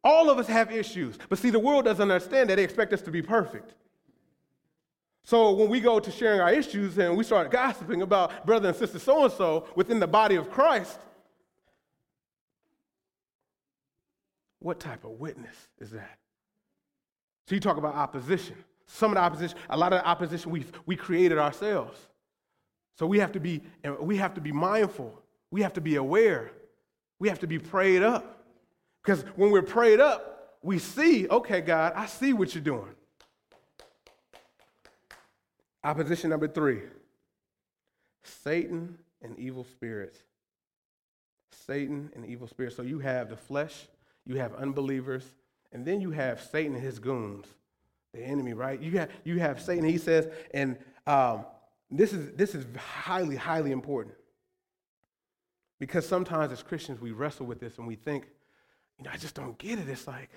All 0.03 0.29
of 0.29 0.39
us 0.39 0.47
have 0.49 0.71
issues. 0.71 1.17
But 1.31 1.39
see, 1.39 1.49
the 1.49 1.59
world 1.59 1.87
doesn't 1.87 2.03
understand 2.03 2.51
that. 2.51 2.57
They 2.57 2.65
expect 2.65 2.93
us 2.93 3.01
to 3.03 3.11
be 3.11 3.23
perfect. 3.23 3.73
So 5.23 5.53
when 5.53 5.71
we 5.71 5.81
go 5.81 5.99
to 5.99 6.11
sharing 6.11 6.41
our 6.41 6.53
issues 6.53 6.99
and 6.99 7.17
we 7.17 7.25
start 7.25 7.51
gossiping 7.51 8.03
about 8.03 8.45
brother 8.45 8.69
and 8.69 8.77
sister 8.77 8.99
so 8.99 9.25
and 9.25 9.33
so 9.33 9.67
within 9.75 9.99
the 9.99 10.07
body 10.07 10.35
of 10.35 10.51
Christ, 10.51 10.99
what 14.59 14.79
type 14.79 15.05
of 15.05 15.13
witness 15.13 15.57
is 15.81 15.91
that? 15.93 16.19
So 17.47 17.55
you 17.55 17.61
talk 17.61 17.77
about 17.77 17.95
opposition. 17.95 18.57
Some 18.87 19.11
of 19.11 19.17
the 19.17 19.21
opposition, 19.21 19.59
a 19.71 19.77
lot 19.77 19.93
of 19.93 20.01
the 20.01 20.07
opposition 20.07 20.51
we 20.51 20.65
we 20.87 20.97
created 20.97 21.39
ourselves. 21.39 21.99
So 22.99 23.07
we 23.07 23.19
have 23.19 23.33
to 23.33 23.41
be 23.41 23.63
we 24.01 24.17
have 24.17 24.35
to 24.35 24.41
be 24.41 24.53
mindful. 24.53 25.21
We 25.51 25.63
have 25.63 25.73
to 25.75 25.81
be 25.81 25.97
aware. 25.97 26.53
We 27.19 27.29
have 27.29 27.41
to 27.41 27.47
be 27.47 27.59
prayed 27.59 28.03
up. 28.03 28.45
Because 29.03 29.23
when 29.37 29.51
we're 29.51 29.63
prayed 29.63 30.01
up, 30.01 30.59
we 30.63 30.79
see, 30.79 31.29
okay, 31.29 31.61
God, 31.61 31.93
I 31.95 32.07
see 32.07 32.33
what 32.33 32.55
you're 32.55 32.65
doing. 32.65 32.95
Opposition 35.83 36.31
number 36.31 36.49
three 36.49 36.81
Satan 38.23 38.99
and 39.23 39.39
evil 39.39 39.65
spirits. 39.65 40.19
Satan 41.67 42.11
and 42.15 42.27
evil 42.27 42.49
spirits. 42.49 42.77
So 42.77 42.83
you 42.83 42.99
have 42.99 43.29
the 43.29 43.37
flesh, 43.37 43.87
you 44.27 44.37
have 44.37 44.55
unbelievers, 44.55 45.25
and 45.75 45.85
then 45.85 46.01
you 46.01 46.13
have 46.13 46.41
Satan 46.41 46.75
and 46.75 46.83
his 46.83 47.01
goons, 47.01 47.47
the 48.15 48.21
enemy, 48.21 48.55
right? 48.55 48.81
You 48.81 48.93
have, 48.99 49.11
you 49.25 49.41
have 49.41 49.61
Satan, 49.61 49.85
he 49.85 49.99
says, 49.99 50.29
and 50.55 50.79
um, 51.07 51.45
this, 51.91 52.13
is, 52.13 52.33
this 52.37 52.55
is 52.55 52.65
highly, 52.79 53.35
highly 53.35 53.73
important. 53.73 54.15
Because 55.81 56.07
sometimes 56.07 56.53
as 56.53 56.63
Christians, 56.63 57.01
we 57.01 57.11
wrestle 57.11 57.45
with 57.45 57.59
this 57.59 57.77
and 57.79 57.89
we 57.89 57.97
think, 57.97 58.29
you 58.99 59.05
know, 59.05 59.11
I 59.13 59.17
just 59.17 59.35
don't 59.35 59.59
get 59.59 59.81
it. 59.81 59.89
It's 59.89 60.07
like, 60.07 60.31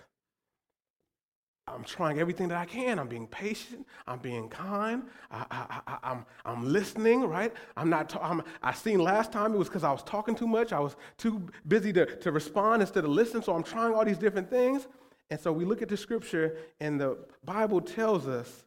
I'm 1.68 1.84
trying 1.84 2.20
everything 2.20 2.48
that 2.48 2.58
I 2.58 2.66
can. 2.66 2.98
I'm 2.98 3.08
being 3.08 3.28
patient. 3.28 3.86
I'm 4.08 4.20
being 4.20 4.50
kind. 4.50 5.04
I, 5.30 5.46
I, 5.52 5.82
I, 5.86 5.98
I'm, 6.12 6.26
I'm 6.46 6.72
listening, 6.72 7.26
right? 7.26 7.54
I'm 7.76 7.90
not, 7.90 8.10
ta- 8.10 8.22
I'm, 8.24 8.42
I 8.64 8.74
seen 8.74 9.00
last 9.00 9.32
time 9.32 9.54
it 9.54 9.58
was 9.58 9.68
because 9.68 9.84
I 9.84 9.92
was 9.92 10.02
talking 10.02 10.34
too 10.34 10.48
much. 10.48 10.74
I 10.74 10.80
was 10.80 10.96
too 11.18 11.48
busy 11.68 11.94
to, 11.94 12.06
to 12.06 12.32
respond 12.32 12.82
instead 12.82 13.04
of 13.04 13.12
listen. 13.12 13.44
So 13.44 13.54
I'm 13.54 13.64
trying 13.64 13.94
all 13.94 14.04
these 14.04 14.18
different 14.18 14.50
things. 14.50 14.88
And 15.30 15.40
so 15.40 15.52
we 15.52 15.66
look 15.66 15.82
at 15.82 15.90
the 15.90 15.98
scripture, 15.98 16.58
and 16.80 17.00
the 17.00 17.18
Bible 17.44 17.82
tells 17.82 18.28
us 18.28 18.66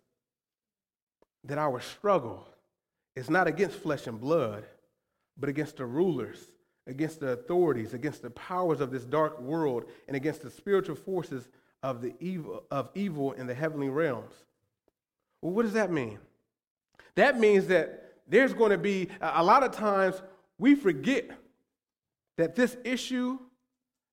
that 1.44 1.58
our 1.58 1.80
struggle 1.80 2.46
is 3.16 3.30
not 3.30 3.46
against 3.46 3.76
flesh 3.76 4.06
and 4.06 4.20
blood, 4.20 4.64
but 5.38 5.48
against 5.48 5.78
the 5.78 5.86
rulers, 5.86 6.38
against 6.86 7.20
the 7.20 7.28
authorities, 7.28 7.94
against 7.94 8.20
the 8.22 8.30
powers 8.30 8.80
of 8.80 8.90
this 8.90 9.04
dark 9.04 9.40
world, 9.40 9.84
and 10.06 10.16
against 10.16 10.42
the 10.42 10.50
spiritual 10.50 10.96
forces 10.96 11.48
of 11.82 12.02
the 12.02 12.14
evil 12.20 12.64
of 12.70 12.90
evil 12.94 13.32
in 13.32 13.46
the 13.46 13.54
heavenly 13.54 13.88
realms. 13.88 14.34
Well, 15.40 15.52
what 15.52 15.62
does 15.62 15.72
that 15.72 15.90
mean? 15.90 16.18
That 17.14 17.40
means 17.40 17.68
that 17.68 18.12
there's 18.28 18.52
going 18.52 18.70
to 18.70 18.78
be 18.78 19.08
a 19.20 19.42
lot 19.42 19.62
of 19.62 19.72
times 19.72 20.20
we 20.58 20.74
forget 20.74 21.30
that 22.36 22.54
this 22.54 22.76
issue 22.84 23.38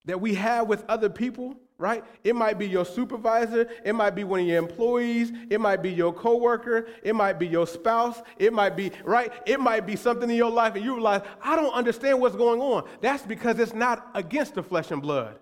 that 0.06 0.22
we 0.22 0.36
have 0.36 0.68
with 0.68 0.86
other 0.88 1.10
people, 1.10 1.56
right? 1.78 2.04
It 2.24 2.36
might 2.36 2.58
be 2.58 2.68
your 2.68 2.86
supervisor, 2.86 3.70
it 3.86 3.94
might 3.94 4.16
be 4.16 4.24
one 4.24 4.40
of 4.40 4.48
your 4.48 4.58
employees, 4.58 5.32
it 5.50 5.62
might 5.62 5.84
be 5.84 5.92
your 5.92 6.12
coworker, 6.12 6.88
it 7.04 7.14
might 7.14 7.38
be 7.38 7.48
your 7.48 7.68
spouse, 7.68 8.22
it 8.40 8.52
might 8.52 8.76
be, 8.76 8.92
right? 9.04 9.32
It 9.46 9.60
might 9.60 9.86
be 9.86 9.96
something 9.96 10.30
in 10.30 10.36
your 10.36 10.50
life 10.50 10.76
and 10.76 10.84
you 10.84 10.96
realize, 10.96 11.22
I 11.42 11.56
don't 11.56 11.74
understand 11.74 12.20
what's 12.20 12.36
going 12.36 12.62
on. 12.62 12.88
That's 13.02 13.24
because 13.24 13.60
it's 13.60 13.74
not 13.74 14.10
against 14.16 14.56
the 14.56 14.64
flesh 14.64 14.90
and 14.90 15.02
blood. 15.02 15.38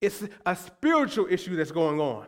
It's 0.00 0.24
a 0.44 0.56
spiritual 0.56 1.26
issue 1.30 1.56
that's 1.56 1.72
going 1.72 2.00
on. 2.00 2.26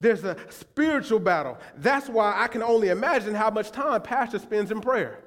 There's 0.00 0.24
a 0.24 0.36
spiritual 0.50 1.20
battle. 1.20 1.58
That's 1.76 2.08
why 2.08 2.34
I 2.36 2.48
can 2.48 2.62
only 2.62 2.88
imagine 2.88 3.34
how 3.34 3.50
much 3.50 3.70
time 3.70 4.00
Pastor 4.02 4.38
spends 4.38 4.70
in 4.70 4.80
prayer. 4.80 5.22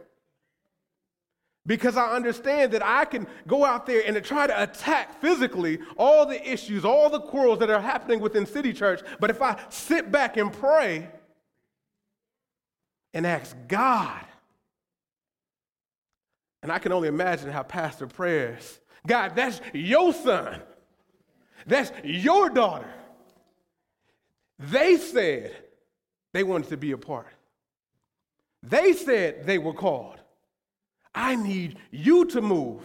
Because 1.67 1.97
I 1.97 2.11
understand 2.15 2.73
that 2.73 2.85
I 2.85 3.05
can 3.05 3.25
go 3.47 3.65
out 3.65 3.85
there 3.85 4.03
and 4.05 4.23
try 4.23 4.45
to 4.45 4.63
attack 4.63 5.19
physically 5.19 5.79
all 5.97 6.25
the 6.25 6.51
issues, 6.51 6.85
all 6.85 7.09
the 7.09 7.19
quarrels 7.19 7.59
that 7.59 7.69
are 7.69 7.81
happening 7.81 8.19
within 8.19 8.45
City 8.45 8.71
Church. 8.71 9.01
But 9.19 9.31
if 9.31 9.41
I 9.41 9.59
sit 9.69 10.11
back 10.11 10.37
and 10.37 10.53
pray 10.53 11.09
and 13.13 13.25
ask 13.25 13.55
God, 13.67 14.23
and 16.61 16.71
I 16.71 16.79
can 16.79 16.91
only 16.91 17.07
imagine 17.07 17.51
how 17.51 17.63
Pastor 17.63 18.07
prayers 18.07 18.79
God, 19.05 19.35
that's 19.35 19.61
your 19.73 20.13
son. 20.13 20.61
That's 21.67 21.91
your 22.03 22.49
daughter. 22.49 22.91
They 24.59 24.97
said 24.97 25.55
they 26.33 26.43
wanted 26.43 26.69
to 26.69 26.77
be 26.77 26.91
a 26.91 26.97
part. 26.97 27.27
They 28.63 28.93
said 28.93 29.45
they 29.45 29.57
were 29.57 29.73
called. 29.73 30.19
I 31.15 31.35
need 31.35 31.77
you 31.91 32.25
to 32.25 32.41
move 32.41 32.83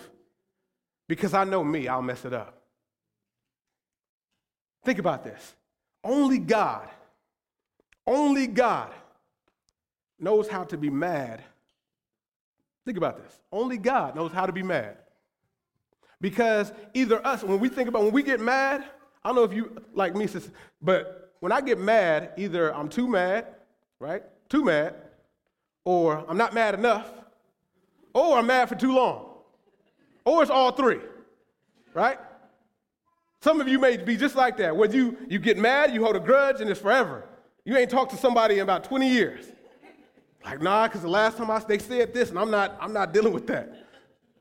because 1.09 1.35
I 1.35 1.43
know 1.43 1.65
me, 1.65 1.89
I'll 1.89 2.01
mess 2.01 2.25
it 2.25 2.33
up. 2.33 2.63
Think 4.85 5.01
about 5.01 5.25
this. 5.25 5.55
Only 6.05 6.39
God, 6.39 6.89
only 8.07 8.47
God 8.47 8.93
knows 10.19 10.49
how 10.49 10.65
to 10.65 10.79
be 10.79 10.89
mad. 10.89 11.43
Think 12.85 12.97
about 12.97 13.23
this. 13.23 13.39
Only 13.53 13.77
God 13.77 14.15
knows 14.15 14.33
how 14.33 14.47
to 14.47 14.53
be 14.53 14.63
mad. 14.63 14.97
Because 16.21 16.73
either 16.95 17.25
us, 17.27 17.43
when 17.43 17.59
we 17.61 17.69
think 17.69 17.89
about 17.89 18.03
when 18.03 18.13
we 18.13 18.23
get 18.23 18.41
mad, 18.41 18.85
I 19.25 19.29
don't 19.29 19.37
know 19.37 19.45
if 19.45 19.53
you 19.53 19.83
like 19.93 20.15
me, 20.15 20.29
but 20.81 21.35
when 21.41 21.53
I 21.53 21.61
get 21.61 21.79
mad, 21.79 22.33
either 22.37 22.75
I'm 22.75 22.89
too 22.89 23.09
mad, 23.09 23.47
right? 23.99 24.23
Too 24.49 24.65
mad, 24.65 24.95
or 25.85 26.25
I'm 26.29 26.37
not 26.37 26.55
mad 26.55 26.75
enough, 26.75 27.11
or 28.15 28.39
I'm 28.39 28.47
mad 28.47 28.69
for 28.69 28.75
too 28.75 28.95
long, 28.95 29.27
or 30.25 30.43
it's 30.43 30.51
all 30.51 30.73
three, 30.73 31.01
right? 31.95 32.19
Some 33.43 33.61
of 33.61 33.69
you 33.69 33.79
may 33.79 33.97
be 33.97 34.17
just 34.17 34.37
like 34.37 34.59
that, 34.59 34.77
where 34.77 34.91
you, 34.91 35.17
you 35.29 35.39
get 35.39 35.57
mad, 35.57 35.95
you 35.95 36.03
hold 36.03 36.17
a 36.17 36.21
grudge, 36.21 36.61
and 36.61 36.69
it's 36.69 36.81
forever. 36.81 37.27
You 37.65 37.77
ain't 37.77 37.91
talked 37.91 38.11
to 38.13 38.19
somebody 38.19 38.57
in 38.57 38.61
about 38.61 38.85
20 38.85 39.09
years. 39.09 39.47
Like, 40.45 40.61
nah, 40.61 40.89
because 40.89 41.03
the 41.03 41.09
last 41.09 41.39
time 41.39 41.51
I, 41.51 41.59
they 41.61 41.79
said 41.79 42.13
this, 42.13 42.31
and 42.31 42.39
I'm 42.39 42.51
not, 42.51 42.77
I'm 42.81 42.93
not 42.93 43.13
dealing 43.13 43.33
with 43.33 43.47
that. 43.47 43.87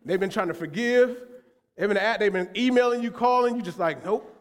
They've 0.04 0.20
been 0.20 0.30
trying 0.30 0.48
to 0.48 0.54
forgive. 0.54 1.18
They've 1.78 1.88
been, 1.88 1.98
at, 1.98 2.20
they've 2.20 2.32
been 2.32 2.50
emailing 2.58 3.02
you, 3.02 3.12
calling 3.12 3.56
you, 3.56 3.62
just 3.62 3.80
like, 3.80 4.04
nope. 4.04 4.36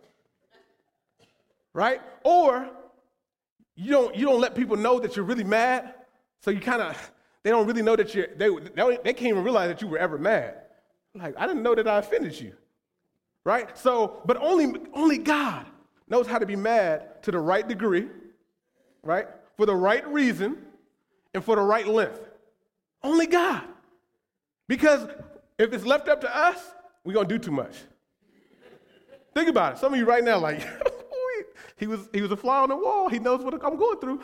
Right? 1.73 2.01
Or 2.25 2.69
you 3.77 3.91
don't, 3.93 4.17
you 4.17 4.27
don't 4.27 4.41
let 4.41 4.57
people 4.57 4.77
know 4.77 4.99
that 4.99 5.15
you're 5.15 5.25
really 5.25 5.45
mad, 5.45 5.95
so 6.41 6.51
you 6.51 6.61
kind 6.61 6.83
of, 6.83 7.13
they 7.49 7.53
don't 7.53 7.67
really 7.67 7.83
know 7.83 7.97
that 7.97 8.15
you're, 8.15 8.27
they, 8.37 8.49
they, 9.03 9.13
can't 9.15 9.31
even 9.31 9.43
realize 9.43 9.69
that 9.69 9.81
you 9.81 9.89
were 9.89 9.99
ever 9.99 10.19
mad. 10.19 10.55
Like, 11.15 11.35
I 11.39 11.47
didn't 11.47 11.63
know 11.63 11.75
that 11.75 11.89
I 11.89 11.99
offended 11.99 12.39
you 12.39 12.53
right? 13.49 13.79
So, 13.79 14.21
but 14.27 14.37
only, 14.37 14.79
only 14.93 15.17
God 15.17 15.65
knows 16.07 16.27
how 16.27 16.39
to 16.39 16.45
be 16.45 16.55
mad 16.55 17.23
to 17.23 17.31
the 17.31 17.39
right 17.39 17.67
degree, 17.67 18.07
right? 19.03 19.27
For 19.57 19.65
the 19.65 19.75
right 19.75 20.07
reason 20.07 20.59
and 21.33 21.43
for 21.43 21.57
the 21.57 21.63
right 21.63 21.89
length. 21.89 22.21
Only 23.03 23.27
God. 23.27 23.63
Because 24.67 25.09
if 25.59 25.73
it's 25.73 25.87
left 25.87 26.09
up 26.09 26.21
to 26.21 26.37
us, 26.37 26.59
we're 27.05 27.15
going 27.15 27.27
to 27.27 27.39
do 27.39 27.43
too 27.43 27.51
much. 27.51 27.75
Think 29.33 29.49
about 29.49 29.75
it. 29.75 29.79
Some 29.79 29.95
of 29.95 29.99
you 29.99 30.05
right 30.05 30.23
now, 30.23 30.39
like, 30.39 30.61
he 31.79 31.87
was, 31.87 32.07
he 32.13 32.21
was 32.21 32.31
a 32.31 32.37
fly 32.37 32.61
on 32.61 32.69
the 32.69 32.77
wall. 32.77 33.09
He 33.09 33.19
knows 33.19 33.43
what 33.43 33.55
I'm 33.55 33.79
going 33.79 33.99
through. 33.99 34.21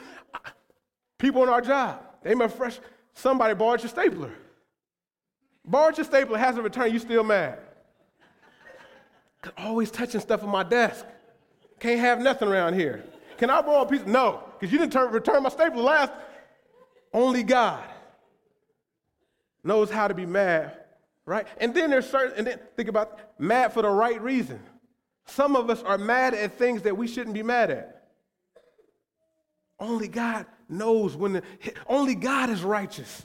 People 1.16 1.40
on 1.40 1.48
our 1.48 1.62
job, 1.62 2.02
they 2.22 2.34
may 2.34 2.48
fresh, 2.48 2.78
somebody 3.14 3.54
borrowed 3.54 3.80
your 3.80 3.88
stapler. 3.88 4.32
Borrowed 5.64 5.96
your 5.96 6.04
stapler, 6.04 6.38
hasn't 6.38 6.62
returned, 6.62 6.92
you 6.92 6.98
still 6.98 7.24
mad. 7.24 7.58
Always 9.56 9.90
touching 9.90 10.20
stuff 10.20 10.42
on 10.42 10.50
my 10.50 10.62
desk. 10.62 11.04
Can't 11.80 12.00
have 12.00 12.20
nothing 12.20 12.48
around 12.48 12.74
here. 12.74 13.04
Can 13.36 13.50
I 13.50 13.60
borrow 13.62 13.82
a 13.82 13.86
piece? 13.86 14.06
No, 14.06 14.42
because 14.58 14.72
you 14.72 14.78
didn't 14.78 14.92
turn, 14.92 15.12
return 15.12 15.42
my 15.42 15.48
stapler 15.48 15.82
last. 15.82 16.12
Only 17.12 17.42
God 17.42 17.84
knows 19.62 19.90
how 19.90 20.08
to 20.08 20.14
be 20.14 20.26
mad, 20.26 20.76
right? 21.26 21.46
And 21.58 21.74
then 21.74 21.90
there's 21.90 22.08
certain, 22.08 22.34
and 22.36 22.46
then 22.46 22.60
think 22.76 22.88
about 22.88 23.18
mad 23.38 23.72
for 23.72 23.82
the 23.82 23.88
right 23.88 24.20
reason. 24.20 24.60
Some 25.26 25.56
of 25.56 25.70
us 25.70 25.82
are 25.82 25.98
mad 25.98 26.34
at 26.34 26.58
things 26.58 26.82
that 26.82 26.96
we 26.96 27.08
shouldn't 27.08 27.34
be 27.34 27.42
mad 27.42 27.70
at. 27.70 28.02
Only 29.80 30.08
God 30.08 30.46
knows 30.68 31.16
when 31.16 31.34
the, 31.34 31.42
only 31.86 32.14
God 32.14 32.50
is 32.50 32.62
righteous 32.62 33.24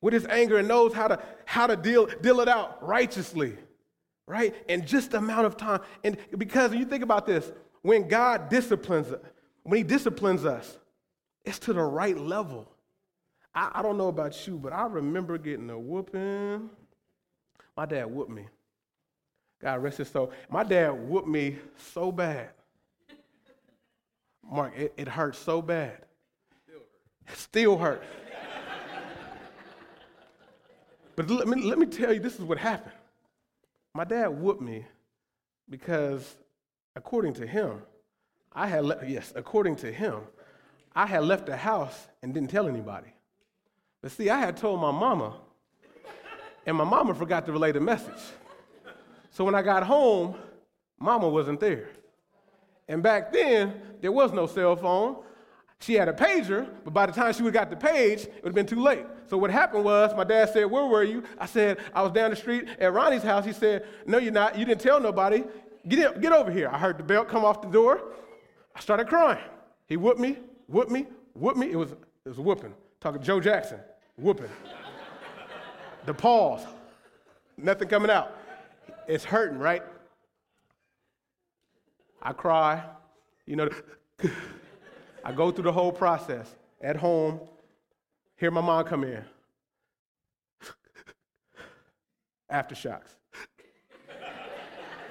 with 0.00 0.12
his 0.14 0.26
anger 0.26 0.58
and 0.58 0.68
knows 0.68 0.92
how 0.92 1.08
to 1.08 1.22
how 1.44 1.66
to 1.66 1.76
deal 1.76 2.06
deal 2.06 2.40
it 2.40 2.48
out 2.48 2.86
righteously 2.86 3.56
right? 4.26 4.54
In 4.68 4.86
just 4.86 5.10
the 5.10 5.18
amount 5.18 5.46
of 5.46 5.56
time. 5.56 5.80
And 6.02 6.16
because 6.36 6.74
you 6.74 6.84
think 6.84 7.02
about 7.02 7.26
this, 7.26 7.50
when 7.82 8.08
God 8.08 8.48
disciplines, 8.48 9.12
when 9.62 9.78
He 9.78 9.82
disciplines 9.82 10.44
us, 10.44 10.78
it's 11.44 11.58
to 11.60 11.72
the 11.72 11.82
right 11.82 12.16
level. 12.16 12.70
I, 13.54 13.70
I 13.74 13.82
don't 13.82 13.98
know 13.98 14.08
about 14.08 14.46
you, 14.46 14.56
but 14.56 14.72
I 14.72 14.86
remember 14.86 15.36
getting 15.38 15.68
a 15.70 15.78
whooping. 15.78 16.70
My 17.76 17.86
dad 17.86 18.06
whooped 18.06 18.30
me. 18.30 18.46
God 19.60 19.82
rest 19.82 19.98
his 19.98 20.08
soul. 20.08 20.32
My 20.48 20.62
dad 20.62 20.90
whooped 20.90 21.28
me 21.28 21.58
so 21.92 22.12
bad. 22.12 22.50
Mark, 24.42 24.76
it, 24.76 24.92
it 24.96 25.08
hurt 25.08 25.36
so 25.36 25.62
bad. 25.62 25.98
It 27.28 27.36
still 27.36 27.78
hurt. 27.78 28.02
but 31.16 31.30
let 31.30 31.48
me, 31.48 31.62
let 31.62 31.78
me 31.78 31.86
tell 31.86 32.12
you, 32.12 32.20
this 32.20 32.34
is 32.34 32.42
what 32.42 32.58
happened. 32.58 32.94
My 33.94 34.04
dad 34.04 34.28
whooped 34.28 34.60
me 34.60 34.86
because, 35.68 36.36
according 36.96 37.34
to 37.34 37.46
him, 37.46 37.82
I 38.52 38.66
had 38.66 38.84
le- 38.84 39.06
yes, 39.06 39.32
according 39.34 39.76
to 39.76 39.92
him, 39.92 40.20
I 40.94 41.06
had 41.06 41.24
left 41.24 41.46
the 41.46 41.56
house 41.56 42.08
and 42.22 42.32
didn't 42.32 42.50
tell 42.50 42.68
anybody. 42.68 43.12
But 44.02 44.12
see, 44.12 44.30
I 44.30 44.38
had 44.38 44.56
told 44.56 44.80
my 44.80 44.90
mama, 44.90 45.36
and 46.66 46.76
my 46.76 46.84
mama 46.84 47.14
forgot 47.14 47.46
to 47.46 47.52
relay 47.52 47.72
the 47.72 47.80
message. 47.80 48.22
So 49.30 49.44
when 49.44 49.54
I 49.54 49.62
got 49.62 49.82
home, 49.82 50.36
mama 50.98 51.28
wasn't 51.28 51.58
there. 51.58 51.88
And 52.88 53.02
back 53.02 53.32
then, 53.32 53.80
there 54.00 54.12
was 54.12 54.32
no 54.32 54.46
cell 54.46 54.76
phone. 54.76 55.16
She 55.84 55.92
had 55.92 56.08
a 56.08 56.14
pager, 56.14 56.66
but 56.82 56.94
by 56.94 57.04
the 57.04 57.12
time 57.12 57.34
she 57.34 57.42
would 57.42 57.52
got 57.52 57.68
the 57.68 57.76
page, 57.76 58.22
it 58.22 58.42
would 58.42 58.48
have 58.48 58.54
been 58.54 58.64
too 58.64 58.80
late. 58.82 59.04
So 59.26 59.36
what 59.36 59.50
happened 59.50 59.84
was 59.84 60.16
my 60.16 60.24
dad 60.24 60.48
said, 60.48 60.64
Where 60.64 60.86
were 60.86 61.02
you? 61.02 61.22
I 61.38 61.44
said, 61.44 61.76
I 61.94 62.00
was 62.00 62.10
down 62.10 62.30
the 62.30 62.36
street 62.36 62.68
at 62.78 62.90
Ronnie's 62.90 63.22
house. 63.22 63.44
He 63.44 63.52
said, 63.52 63.86
No, 64.06 64.16
you're 64.16 64.32
not. 64.32 64.58
You 64.58 64.64
didn't 64.64 64.80
tell 64.80 64.98
nobody. 64.98 65.44
Get, 65.86 66.14
in, 66.14 66.22
get 66.22 66.32
over 66.32 66.50
here. 66.50 66.70
I 66.72 66.78
heard 66.78 66.96
the 66.96 67.02
belt 67.02 67.28
come 67.28 67.44
off 67.44 67.60
the 67.60 67.68
door. 67.68 68.00
I 68.74 68.80
started 68.80 69.08
crying. 69.08 69.44
He 69.86 69.98
whooped 69.98 70.18
me, 70.18 70.38
whooped 70.68 70.90
me, 70.90 71.06
whooped 71.34 71.58
me. 71.58 71.70
It 71.70 71.76
was, 71.76 71.92
it 71.92 72.28
was 72.28 72.38
whooping. 72.38 72.72
Talking 72.98 73.22
Joe 73.22 73.38
Jackson, 73.38 73.78
whooping. 74.16 74.48
the 76.06 76.14
pause, 76.14 76.64
nothing 77.58 77.88
coming 77.88 78.10
out. 78.10 78.34
It's 79.06 79.24
hurting, 79.24 79.58
right? 79.58 79.82
I 82.22 82.32
cry, 82.32 82.82
you 83.44 83.56
know, 83.56 83.68
I 85.24 85.32
go 85.32 85.50
through 85.50 85.64
the 85.64 85.72
whole 85.72 85.90
process 85.90 86.54
at 86.80 86.96
home, 86.96 87.40
Hear 88.36 88.50
my 88.50 88.60
mom 88.60 88.84
come 88.84 89.04
in. 89.04 89.24
Aftershocks. 92.52 93.14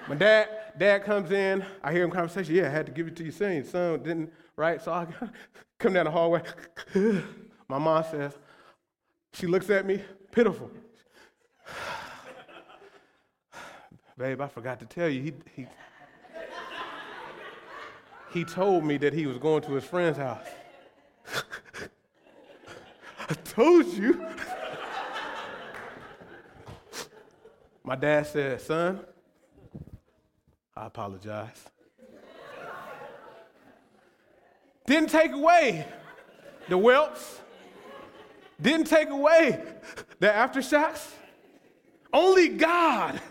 my 0.07 0.15
dad, 0.15 0.49
dad 0.77 1.03
comes 1.03 1.31
in. 1.31 1.65
I 1.81 1.91
hear 1.91 2.03
him 2.03 2.11
conversation. 2.11 2.53
Yeah, 2.53 2.67
I 2.67 2.69
had 2.69 2.85
to 2.85 2.91
give 2.91 3.07
it 3.07 3.15
to 3.17 3.23
you 3.23 3.31
soon. 3.31 3.63
Son 3.63 4.03
didn't, 4.03 4.31
right? 4.55 4.81
So 4.81 4.91
I 4.91 5.07
come 5.79 5.93
down 5.93 6.05
the 6.05 6.11
hallway. 6.11 6.43
my 7.67 7.77
mom 7.77 8.03
says, 8.11 8.33
she 9.33 9.47
looks 9.47 9.69
at 9.69 9.85
me, 9.85 10.03
pitiful. 10.31 10.69
Babe, 14.17 14.41
I 14.41 14.47
forgot 14.47 14.79
to 14.81 14.85
tell 14.85 15.09
you, 15.09 15.21
he, 15.21 15.33
he, 15.55 15.65
he 18.33 18.43
told 18.43 18.83
me 18.83 18.97
that 18.97 19.13
he 19.13 19.27
was 19.27 19.37
going 19.37 19.61
to 19.61 19.73
his 19.73 19.83
friend's 19.83 20.17
house. 20.17 20.47
I 23.29 23.33
told 23.45 23.85
you. 23.85 24.25
My 27.83 27.95
dad 27.95 28.25
said, 28.25 28.59
Son, 28.59 29.01
I 30.75 30.87
apologize. 30.87 31.63
Didn't 34.85 35.11
take 35.11 35.31
away 35.31 35.85
the 36.67 36.77
welts, 36.77 37.39
didn't 38.59 38.87
take 38.87 39.09
away 39.09 39.63
the 40.19 40.27
aftershocks. 40.27 41.11
Only 42.11 42.49
God 42.49 43.21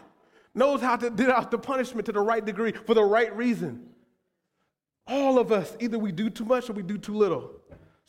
knows 0.55 0.81
how 0.81 0.97
to 0.97 1.11
deal 1.11 1.31
out 1.31 1.51
the 1.51 1.59
punishment 1.59 2.07
to 2.07 2.13
the 2.13 2.21
right 2.21 2.45
degree 2.45 2.73
for 2.73 2.95
the 2.95 3.05
right 3.05 3.35
reason. 3.37 3.92
All 5.07 5.39
of 5.39 5.53
us, 5.53 5.77
either 5.81 5.99
we 5.99 6.13
do 6.13 6.31
too 6.31 6.45
much 6.45 6.71
or 6.71 6.75
we 6.75 6.83
do 6.83 6.99
too 6.99 7.15
little. 7.15 7.51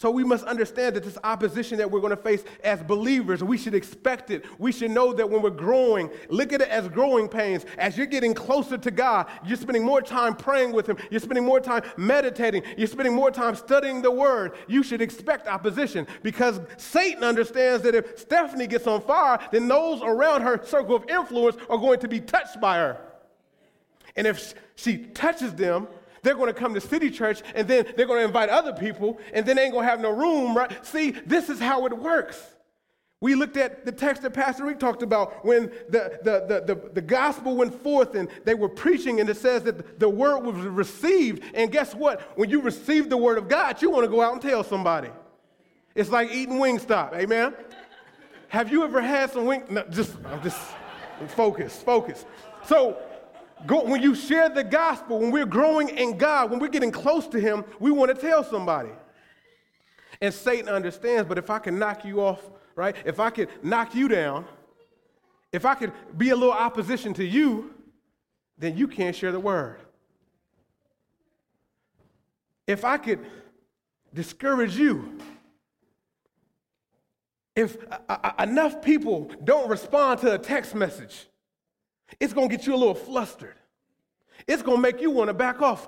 So 0.04 0.12
we 0.12 0.26
must 0.26 0.44
understand 0.44 0.98
that 0.98 1.04
this 1.04 1.18
opposition 1.24 1.78
that 1.78 1.90
we're 1.90 2.02
going 2.02 2.16
to 2.16 2.22
face 2.22 2.44
as 2.62 2.84
believers, 2.84 3.42
we 3.42 3.58
should 3.58 3.74
expect 3.74 4.32
it. 4.32 4.44
We 4.60 4.74
should 4.74 4.92
know 4.92 5.14
that 5.14 5.30
when 5.30 5.42
we're 5.42 5.50
growing, 5.50 6.10
look 6.28 6.52
at 6.52 6.62
it 6.62 6.68
as 6.68 6.90
growing 6.90 7.30
pains. 7.30 7.66
As 7.78 7.96
you're 7.96 8.06
getting 8.06 8.34
closer 8.34 8.78
to 8.78 8.92
God, 8.92 9.28
you're 9.46 9.56
spending 9.56 9.86
more 9.86 10.02
time 10.02 10.36
praying 10.36 10.74
with 10.74 10.88
Him, 10.88 10.98
you're 11.10 11.22
spending 11.22 11.46
more 11.46 11.62
time 11.62 11.84
meditating, 11.96 12.64
you're 12.76 12.88
spending 12.88 13.14
more 13.14 13.32
time 13.32 13.56
studying 13.56 14.02
the 14.02 14.12
Word. 14.12 14.58
You 14.68 14.84
should 14.84 15.02
expect 15.02 15.48
opposition 15.48 16.06
because 16.22 16.60
Satan 16.76 17.24
understands 17.24 17.84
that 17.84 17.96
if 17.96 18.20
Stephanie 18.20 18.68
gets 18.68 18.88
on 18.88 19.00
fire, 19.00 19.40
then 19.54 19.70
those 19.70 20.02
around 20.02 20.42
her 20.42 20.62
circle 20.66 20.98
of 20.98 21.10
influence 21.10 21.56
are 21.70 21.78
going 21.78 22.00
to 22.00 22.10
be 22.10 22.20
touched 22.20 22.60
by 22.60 22.76
her. 22.76 22.98
And 24.18 24.28
if 24.28 24.54
she 24.76 24.98
touches 24.98 25.54
them, 25.54 25.88
they're 26.24 26.36
going 26.36 26.48
to 26.48 26.60
come 26.60 26.74
to 26.74 26.82
City 26.82 27.12
Church 27.12 27.42
and 27.54 27.68
then 27.68 27.86
they're 27.96 28.08
going 28.08 28.20
to 28.20 28.26
invite 28.26 28.50
other 28.50 28.74
people 28.74 29.20
and 29.34 29.46
then 29.46 29.58
they 29.58 29.64
ain't 29.64 29.74
going 29.74 29.86
to 29.86 29.90
have 29.90 30.00
no 30.00 30.12
room, 30.12 30.58
right? 30.58 30.86
See, 30.86 31.12
this 31.12 31.50
is 31.50 31.60
how 31.60 31.86
it 31.86 31.98
works. 31.98 32.42
We 33.24 33.36
looked 33.36 33.56
at 33.56 33.86
the 33.86 33.92
text 33.94 34.22
that 34.24 34.34
Pastor 34.34 34.66
Rick 34.66 34.80
talked 34.80 35.02
about 35.02 35.46
when 35.46 35.72
the, 35.88 36.20
the, 36.24 36.46
the, 36.46 36.76
the, 36.76 36.90
the 36.90 37.02
gospel 37.02 37.56
went 37.56 37.82
forth 37.82 38.16
and 38.16 38.28
they 38.44 38.54
were 38.54 38.68
preaching, 38.68 39.22
and 39.22 39.30
it 39.30 39.38
says 39.38 39.64
that 39.64 39.98
the 39.98 40.10
word 40.10 40.40
was 40.40 40.58
received. 40.58 41.42
And 41.54 41.72
guess 41.72 41.96
what? 41.96 42.20
When 42.38 42.50
you 42.50 42.60
receive 42.60 43.10
the 43.10 43.16
word 43.16 43.38
of 43.38 43.48
God, 43.48 43.82
you 43.82 43.90
want 43.90 44.04
to 44.04 44.12
go 44.12 44.22
out 44.22 44.34
and 44.34 44.42
tell 44.42 44.62
somebody. 44.62 45.08
It's 45.96 46.10
like 46.10 46.34
eating 46.34 46.56
Wingstop, 46.56 47.14
amen? 47.14 47.54
Have 48.50 48.70
you 48.70 48.84
ever 48.84 49.00
had 49.00 49.32
some 49.32 49.46
wing? 49.46 49.64
No, 49.70 49.84
just, 49.90 50.18
I'm 50.26 50.44
just 50.44 50.60
focus, 51.30 51.82
focus. 51.82 52.26
So, 52.66 52.98
go, 53.66 53.84
when 53.84 54.02
you 54.02 54.16
share 54.16 54.50
the 54.50 54.64
gospel, 54.64 55.20
when 55.20 55.32
we're 55.32 55.46
growing 55.46 55.90
in 55.90 56.18
God, 56.18 56.52
when 56.52 56.60
we're 56.60 56.68
getting 56.68 56.92
close 56.92 57.28
to 57.28 57.40
Him, 57.40 57.64
we 57.80 57.92
want 57.92 58.14
to 58.14 58.20
tell 58.20 58.44
somebody. 58.44 58.90
And 60.22 60.34
Satan 60.34 60.70
understands, 60.70 61.28
but 61.28 61.38
if 61.38 61.50
I 61.50 61.60
can 61.60 61.78
knock 61.80 62.06
you 62.06 62.22
off 62.22 62.40
right? 62.76 62.96
If 63.06 63.20
I 63.20 63.30
could 63.30 63.50
knock 63.62 63.96
you 63.96 64.08
down, 64.08 64.46
if 65.52 65.66
I 65.66 65.76
could 65.76 65.92
be 66.18 66.30
a 66.30 66.36
little 66.36 66.54
opposition 66.54 67.14
to 67.16 67.26
you, 67.26 67.74
then 68.58 68.78
you 68.78 68.88
can't 68.88 69.16
share 69.16 69.32
the 69.32 69.40
word. 69.40 69.78
If 72.66 72.86
I 72.86 72.98
could 72.98 73.20
discourage 74.14 74.78
you, 74.78 75.20
if 77.56 77.78
enough 78.40 78.82
people 78.82 79.30
don't 79.44 79.70
respond 79.70 80.22
to 80.22 80.34
a 80.34 80.40
text 80.40 80.74
message, 80.74 81.28
it's 82.20 82.34
going 82.34 82.50
to 82.50 82.56
get 82.56 82.66
you 82.66 82.76
a 82.76 82.78
little 82.78 82.96
flustered. 82.96 83.56
It's 84.48 84.62
going 84.62 84.78
to 84.78 84.82
make 84.82 85.02
you 85.02 85.12
want 85.12 85.30
to 85.30 85.34
back 85.34 85.62
off. 85.62 85.88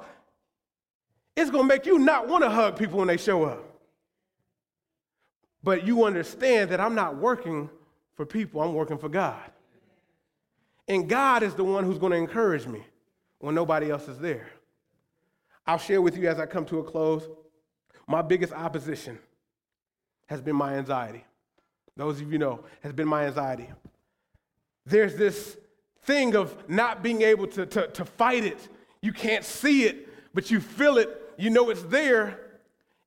It's 1.35 1.51
going 1.51 1.63
to 1.63 1.67
make 1.67 1.85
you 1.85 1.99
not 1.99 2.27
want 2.27 2.43
to 2.43 2.49
hug 2.49 2.77
people 2.77 2.99
when 2.99 3.07
they 3.07 3.17
show 3.17 3.43
up. 3.43 3.63
But 5.63 5.85
you 5.85 6.05
understand 6.05 6.71
that 6.71 6.79
I'm 6.79 6.95
not 6.95 7.17
working 7.17 7.69
for 8.15 8.25
people, 8.25 8.61
I'm 8.61 8.73
working 8.73 8.97
for 8.97 9.09
God. 9.09 9.51
And 10.87 11.09
God 11.09 11.43
is 11.43 11.55
the 11.55 11.63
one 11.63 11.83
who's 11.83 11.97
going 11.97 12.11
to 12.11 12.17
encourage 12.17 12.67
me 12.67 12.83
when 13.39 13.55
nobody 13.55 13.89
else 13.89 14.07
is 14.07 14.19
there. 14.19 14.47
I'll 15.65 15.79
share 15.79 16.01
with 16.01 16.15
you 16.15 16.29
as 16.29 16.39
I 16.39 16.45
come 16.45 16.65
to 16.65 16.79
a 16.79 16.83
close. 16.83 17.27
My 18.07 18.21
biggest 18.21 18.53
opposition 18.53 19.17
has 20.27 20.41
been 20.41 20.55
my 20.55 20.75
anxiety. 20.75 21.25
Those 21.97 22.21
of 22.21 22.31
you 22.31 22.37
know, 22.37 22.63
has 22.81 22.93
been 22.93 23.07
my 23.07 23.25
anxiety. 23.25 23.69
There's 24.85 25.15
this 25.15 25.57
thing 26.05 26.35
of 26.35 26.69
not 26.69 27.03
being 27.03 27.21
able 27.21 27.47
to, 27.47 27.65
to, 27.65 27.87
to 27.87 28.05
fight 28.05 28.45
it. 28.45 28.69
You 29.01 29.11
can't 29.11 29.43
see 29.43 29.83
it, 29.83 30.07
but 30.33 30.51
you 30.51 30.59
feel 30.59 30.97
it. 30.97 31.33
You 31.37 31.49
know 31.49 31.69
it's 31.69 31.83
there, 31.83 32.45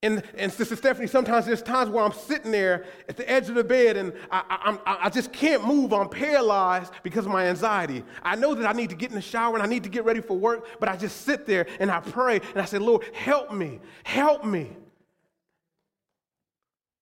and, 0.00 0.22
and 0.36 0.52
Sister 0.52 0.76
Stephanie, 0.76 1.08
sometimes 1.08 1.44
there's 1.44 1.62
times 1.62 1.90
where 1.90 2.04
I'm 2.04 2.12
sitting 2.12 2.52
there 2.52 2.84
at 3.08 3.16
the 3.16 3.28
edge 3.28 3.48
of 3.48 3.56
the 3.56 3.64
bed 3.64 3.96
and 3.96 4.12
I, 4.30 4.78
I, 4.86 5.06
I, 5.06 5.10
just 5.10 5.32
can't 5.32 5.66
move. 5.66 5.92
I'm 5.92 6.08
paralyzed 6.08 6.92
because 7.02 7.26
of 7.26 7.32
my 7.32 7.48
anxiety. 7.48 8.04
I 8.22 8.36
know 8.36 8.54
that 8.54 8.68
I 8.68 8.72
need 8.72 8.90
to 8.90 8.96
get 8.96 9.10
in 9.10 9.16
the 9.16 9.20
shower 9.20 9.54
and 9.54 9.62
I 9.62 9.66
need 9.66 9.82
to 9.82 9.88
get 9.88 10.04
ready 10.04 10.20
for 10.20 10.38
work, 10.38 10.68
but 10.78 10.88
I 10.88 10.96
just 10.96 11.22
sit 11.22 11.46
there 11.46 11.66
and 11.80 11.90
I 11.90 11.98
pray 11.98 12.36
and 12.36 12.62
I 12.62 12.64
say, 12.64 12.78
Lord, 12.78 13.02
help 13.12 13.52
me, 13.52 13.80
help 14.04 14.44
me. 14.44 14.76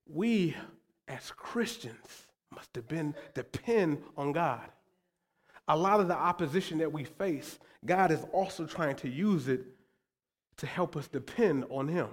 We 0.09 0.57
as 1.07 1.31
Christians 1.33 2.27
must 2.55 2.73
depend, 2.73 3.15
depend 3.35 4.03
on 4.17 4.33
God. 4.33 4.71
A 5.69 5.77
lot 5.77 6.01
of 6.01 6.09
the 6.09 6.17
opposition 6.17 6.79
that 6.79 6.93
we 6.93 7.05
face, 7.05 7.59
God 7.85 8.11
is 8.11 8.25
also 8.33 8.67
trying 8.67 8.97
to 8.97 9.09
use 9.09 9.49
it 9.49 9.63
to 10.59 10.67
help 10.67 10.97
us 10.97 11.09
depend 11.09 11.65
on 11.71 11.89
Him. 11.89 12.09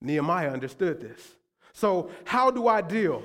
Nehemiah 0.00 0.50
understood 0.50 1.00
this. 1.00 1.36
So, 1.72 2.10
how 2.24 2.50
do 2.50 2.68
I 2.68 2.80
deal? 2.80 3.22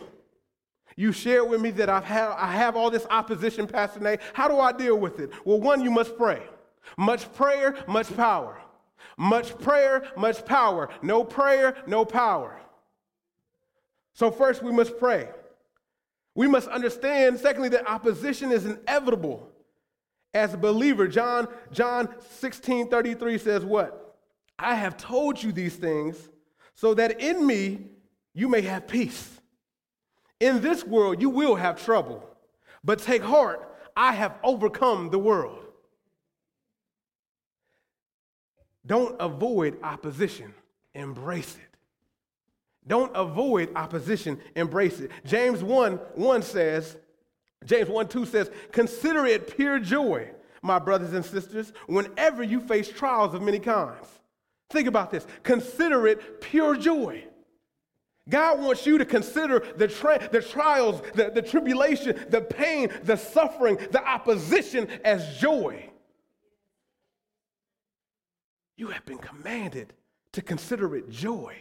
You 0.96 1.12
share 1.12 1.44
with 1.44 1.62
me 1.62 1.72
that 1.72 1.90
I've 1.90 2.06
had, 2.06 2.30
I 2.32 2.52
have 2.54 2.76
all 2.76 2.90
this 2.90 3.06
opposition, 3.10 3.68
Pastor 3.68 4.00
Nate. 4.00 4.20
How 4.34 4.48
do 4.48 4.60
I 4.60 4.72
deal 4.72 4.98
with 4.98 5.20
it? 5.20 5.32
Well, 5.46 5.60
one, 5.60 5.84
you 5.84 5.92
must 5.92 6.18
pray. 6.18 6.42
Much 6.98 7.32
prayer, 7.34 7.76
much 7.88 8.16
power. 8.16 8.58
Much 9.18 9.58
prayer, 9.60 10.08
much 10.16 10.46
power. 10.46 10.90
No 11.02 11.24
prayer, 11.24 11.76
no 11.88 12.06
power. 12.06 12.60
So, 14.14 14.32
first, 14.32 14.64
we 14.64 14.72
must 14.72 14.98
pray. 14.98 15.30
We 16.38 16.48
must 16.48 16.68
understand, 16.68 17.40
secondly, 17.40 17.70
that 17.70 17.90
opposition 17.90 18.52
is 18.52 18.64
inevitable. 18.64 19.50
As 20.36 20.54
a 20.54 20.58
believer, 20.58 21.08
John, 21.08 21.48
John 21.72 22.10
16 22.36 22.90
33 22.90 23.40
says, 23.40 23.66
What? 23.66 24.20
I 24.60 24.76
have 24.76 24.98
told 24.98 25.42
you 25.42 25.52
these 25.52 25.76
things 25.76 26.30
so 26.76 26.94
that 26.94 27.20
in 27.20 27.46
me 27.46 27.88
you 28.36 28.50
may 28.50 28.62
have 28.62 28.88
peace. 28.88 29.42
In 30.40 30.62
this 30.62 30.84
world 30.84 31.24
you 31.24 31.32
will 31.32 31.56
have 31.56 31.84
trouble, 31.84 32.24
but 32.84 33.00
take 33.00 33.24
heart, 33.24 33.76
I 33.96 34.12
have 34.14 34.36
overcome 34.44 35.10
the 35.10 35.18
world. 35.18 35.66
Don't 38.86 39.16
avoid 39.20 39.80
opposition, 39.82 40.54
embrace 40.94 41.56
it. 41.56 41.67
Don't 42.88 43.14
avoid 43.16 43.70
opposition, 43.76 44.40
embrace 44.56 45.00
it. 45.00 45.12
James 45.26 45.62
1 45.62 45.94
1 45.94 46.42
says, 46.42 46.98
James 47.66 47.90
1 47.90 48.08
2 48.08 48.26
says, 48.26 48.50
Consider 48.72 49.26
it 49.26 49.56
pure 49.56 49.80
joy, 49.80 50.30
my 50.62 50.80
brothers 50.80 51.14
and 51.14 51.26
sisters, 51.26 51.74
whenever 51.88 52.44
you 52.44 52.62
face 52.62 52.90
trials 52.90 53.34
of 53.34 53.42
many 53.42 53.60
kinds 53.60 54.08
Think 54.70 54.88
about 54.88 55.12
this. 55.12 55.26
Consider 55.44 56.08
it 56.08 56.42
pure 56.42 56.76
joy. 56.76 57.24
God 58.30 58.60
wants 58.60 58.86
you 58.86 58.98
to 58.98 59.06
consider 59.06 59.66
the, 59.78 59.88
tra- 59.88 60.28
the 60.30 60.42
trials, 60.42 61.02
the, 61.14 61.32
the 61.34 61.42
tribulation, 61.42 62.20
the 62.30 62.42
pain, 62.42 62.90
the 63.04 63.16
suffering, 63.16 63.78
the 63.92 64.06
opposition 64.06 64.90
as 65.06 65.38
joy. 65.38 65.90
You 68.76 68.88
have 68.90 69.06
been 69.06 69.18
commanded 69.18 69.94
to 70.34 70.42
consider 70.42 70.98
it 70.98 71.10
joy 71.10 71.56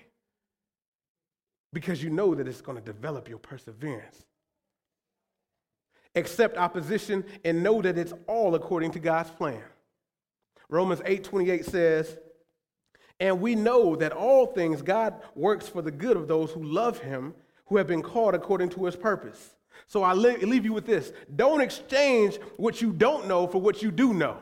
because 1.77 2.03
you 2.03 2.09
know 2.09 2.35
that 2.35 2.49
it's 2.49 2.63
going 2.63 2.79
to 2.79 2.83
develop 2.83 3.29
your 3.29 3.37
perseverance. 3.37 4.25
Accept 6.15 6.57
opposition 6.57 7.23
and 7.45 7.63
know 7.63 7.83
that 7.83 7.99
it's 7.99 8.15
all 8.27 8.55
according 8.55 8.93
to 8.93 8.99
God's 8.99 9.29
plan. 9.29 9.61
Romans 10.71 11.03
8 11.05 11.23
28 11.23 11.67
says, 11.67 12.17
and 13.21 13.43
we 13.43 13.55
know 13.55 13.95
that 13.95 14.13
all 14.13 14.47
things 14.47 14.81
God 14.81 15.21
works 15.35 15.69
for 15.69 15.83
the 15.83 15.91
good 15.91 16.17
of 16.17 16.29
those 16.29 16.51
who 16.51 16.63
love 16.63 17.01
him, 17.01 17.35
who 17.67 17.77
have 17.77 17.87
been 17.87 18.01
called 18.01 18.35
according 18.35 18.71
to 18.71 18.87
his 18.87 18.97
purpose. 18.97 19.51
So 19.87 20.03
I 20.03 20.15
leave 20.15 20.65
you 20.65 20.73
with 20.73 20.87
this 20.87 21.13
don't 21.37 21.61
exchange 21.61 22.39
what 22.57 22.81
you 22.81 22.91
don't 22.91 23.29
know 23.29 23.47
for 23.47 23.61
what 23.61 23.83
you 23.83 23.91
do 23.91 24.15
know. 24.15 24.39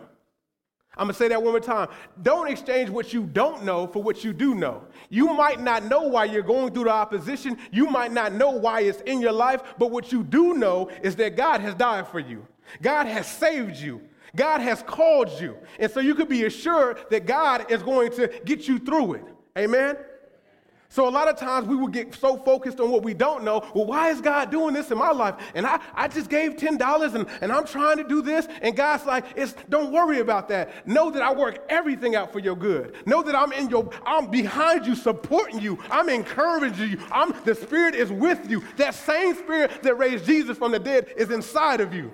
I'm 0.97 1.07
gonna 1.07 1.15
say 1.15 1.29
that 1.29 1.43
one 1.43 1.53
more 1.53 1.61
time. 1.61 1.89
Don't 2.23 2.51
exchange 2.51 2.91
what 2.91 3.13
you 3.13 3.25
don't 3.25 3.65
know 3.65 3.87
for 3.87 4.03
what 4.03 4.25
you 4.25 4.33
do 4.33 4.55
know. 4.55 4.85
You 5.11 5.35
might 5.35 5.61
not 5.61 5.85
know 5.85 6.03
why 6.03 6.27
you're 6.27 6.43
going 6.43 6.73
through 6.73 6.85
the 6.85 6.91
opposition, 6.91 7.59
you 7.73 7.87
might 7.87 8.13
not 8.13 8.33
know 8.33 8.51
why 8.51 8.83
it's 8.83 9.01
in 9.03 9.21
your 9.21 9.33
life, 9.33 9.63
but 9.79 9.91
what 9.91 10.13
you 10.13 10.23
do 10.23 10.55
know 10.55 10.91
is 11.03 11.17
that 11.17 11.37
God 11.37 11.61
has 11.61 11.75
died 11.75 12.09
for 12.09 12.21
you, 12.21 12.47
God 12.81 13.07
has 13.07 13.27
saved 13.27 13.77
you. 13.77 14.01
God 14.37 14.61
has 14.61 14.83
called 14.83 15.41
you. 15.41 15.57
And 15.79 15.89
so 15.93 16.01
you 16.01 16.17
could 16.17 16.29
be 16.29 16.45
assured 16.45 16.99
that 17.11 17.25
God 17.25 17.71
is 17.71 17.85
going 17.85 18.11
to 18.13 18.27
get 18.45 18.67
you 18.67 18.81
through 18.81 19.15
it. 19.15 19.25
Amen? 19.57 19.97
So 20.95 21.09
a 21.09 21.11
lot 21.11 21.27
of 21.27 21.37
times 21.37 21.67
we 21.67 21.75
will 21.75 21.89
get 21.89 22.15
so 22.15 22.37
focused 22.37 22.79
on 22.79 22.89
what 22.89 23.03
we 23.03 23.15
don't 23.15 23.43
know. 23.43 23.69
Well, 23.75 23.85
why 23.85 24.11
is 24.11 24.21
God 24.21 24.53
doing 24.53 24.75
this 24.75 24.93
in 24.93 24.99
my 24.99 25.11
life? 25.11 25.35
And 25.57 25.67
I, 25.67 25.81
I 25.93 26.07
just 26.07 26.31
gave 26.31 26.55
$10 26.55 27.15
and, 27.17 27.27
and 27.41 27.51
I'm 27.51 27.67
trying 27.67 27.97
to 27.97 28.05
do 28.05 28.23
this. 28.23 28.47
And 28.63 28.77
God's 28.77 29.05
like, 29.05 29.25
it's, 29.35 29.57
don't 29.69 29.91
worry 29.91 30.21
about 30.21 30.49
that. 30.51 30.87
Know 30.87 31.11
that 31.11 31.21
I 31.21 31.35
work 31.35 31.65
everything 31.69 32.15
out 32.15 32.33
for 32.33 32.39
your 32.39 32.55
good. 32.55 32.95
Know 33.07 33.25
that 33.25 33.35
I'm 33.35 33.51
in 33.51 33.69
your, 33.71 33.91
I'm 34.07 34.31
behind 34.31 34.87
you, 34.87 34.95
supporting 34.95 35.59
you. 35.59 35.81
I'm 35.91 36.09
encouraging 36.09 36.91
you. 36.91 37.01
I'm, 37.11 37.35
the 37.45 37.57
Spirit 37.57 37.97
is 37.97 38.13
with 38.13 38.49
you. 38.49 38.63
That 38.77 38.95
same 38.95 39.35
Spirit 39.35 39.83
that 39.83 39.99
raised 39.99 40.27
Jesus 40.27 40.57
from 40.57 40.71
the 40.71 40.79
dead 40.79 41.13
is 41.17 41.33
inside 41.33 41.81
of 41.81 41.93
you. 41.93 42.13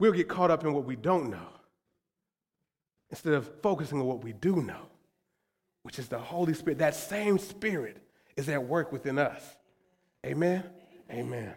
We'll 0.00 0.10
get 0.10 0.26
caught 0.26 0.50
up 0.50 0.64
in 0.64 0.72
what 0.72 0.86
we 0.86 0.96
don't 0.96 1.30
know 1.30 1.46
instead 3.10 3.34
of 3.34 3.48
focusing 3.62 4.00
on 4.00 4.06
what 4.06 4.24
we 4.24 4.32
do 4.32 4.56
know, 4.56 4.88
which 5.86 6.00
is 6.00 6.08
the 6.08 6.18
Holy 6.18 6.52
Spirit. 6.52 6.78
That 6.80 6.96
same 6.96 7.38
Spirit 7.38 7.98
is 8.36 8.48
at 8.48 8.64
work 8.64 8.90
within 8.90 9.20
us. 9.20 9.40
Amen? 10.26 10.64
Amen. 11.08 11.54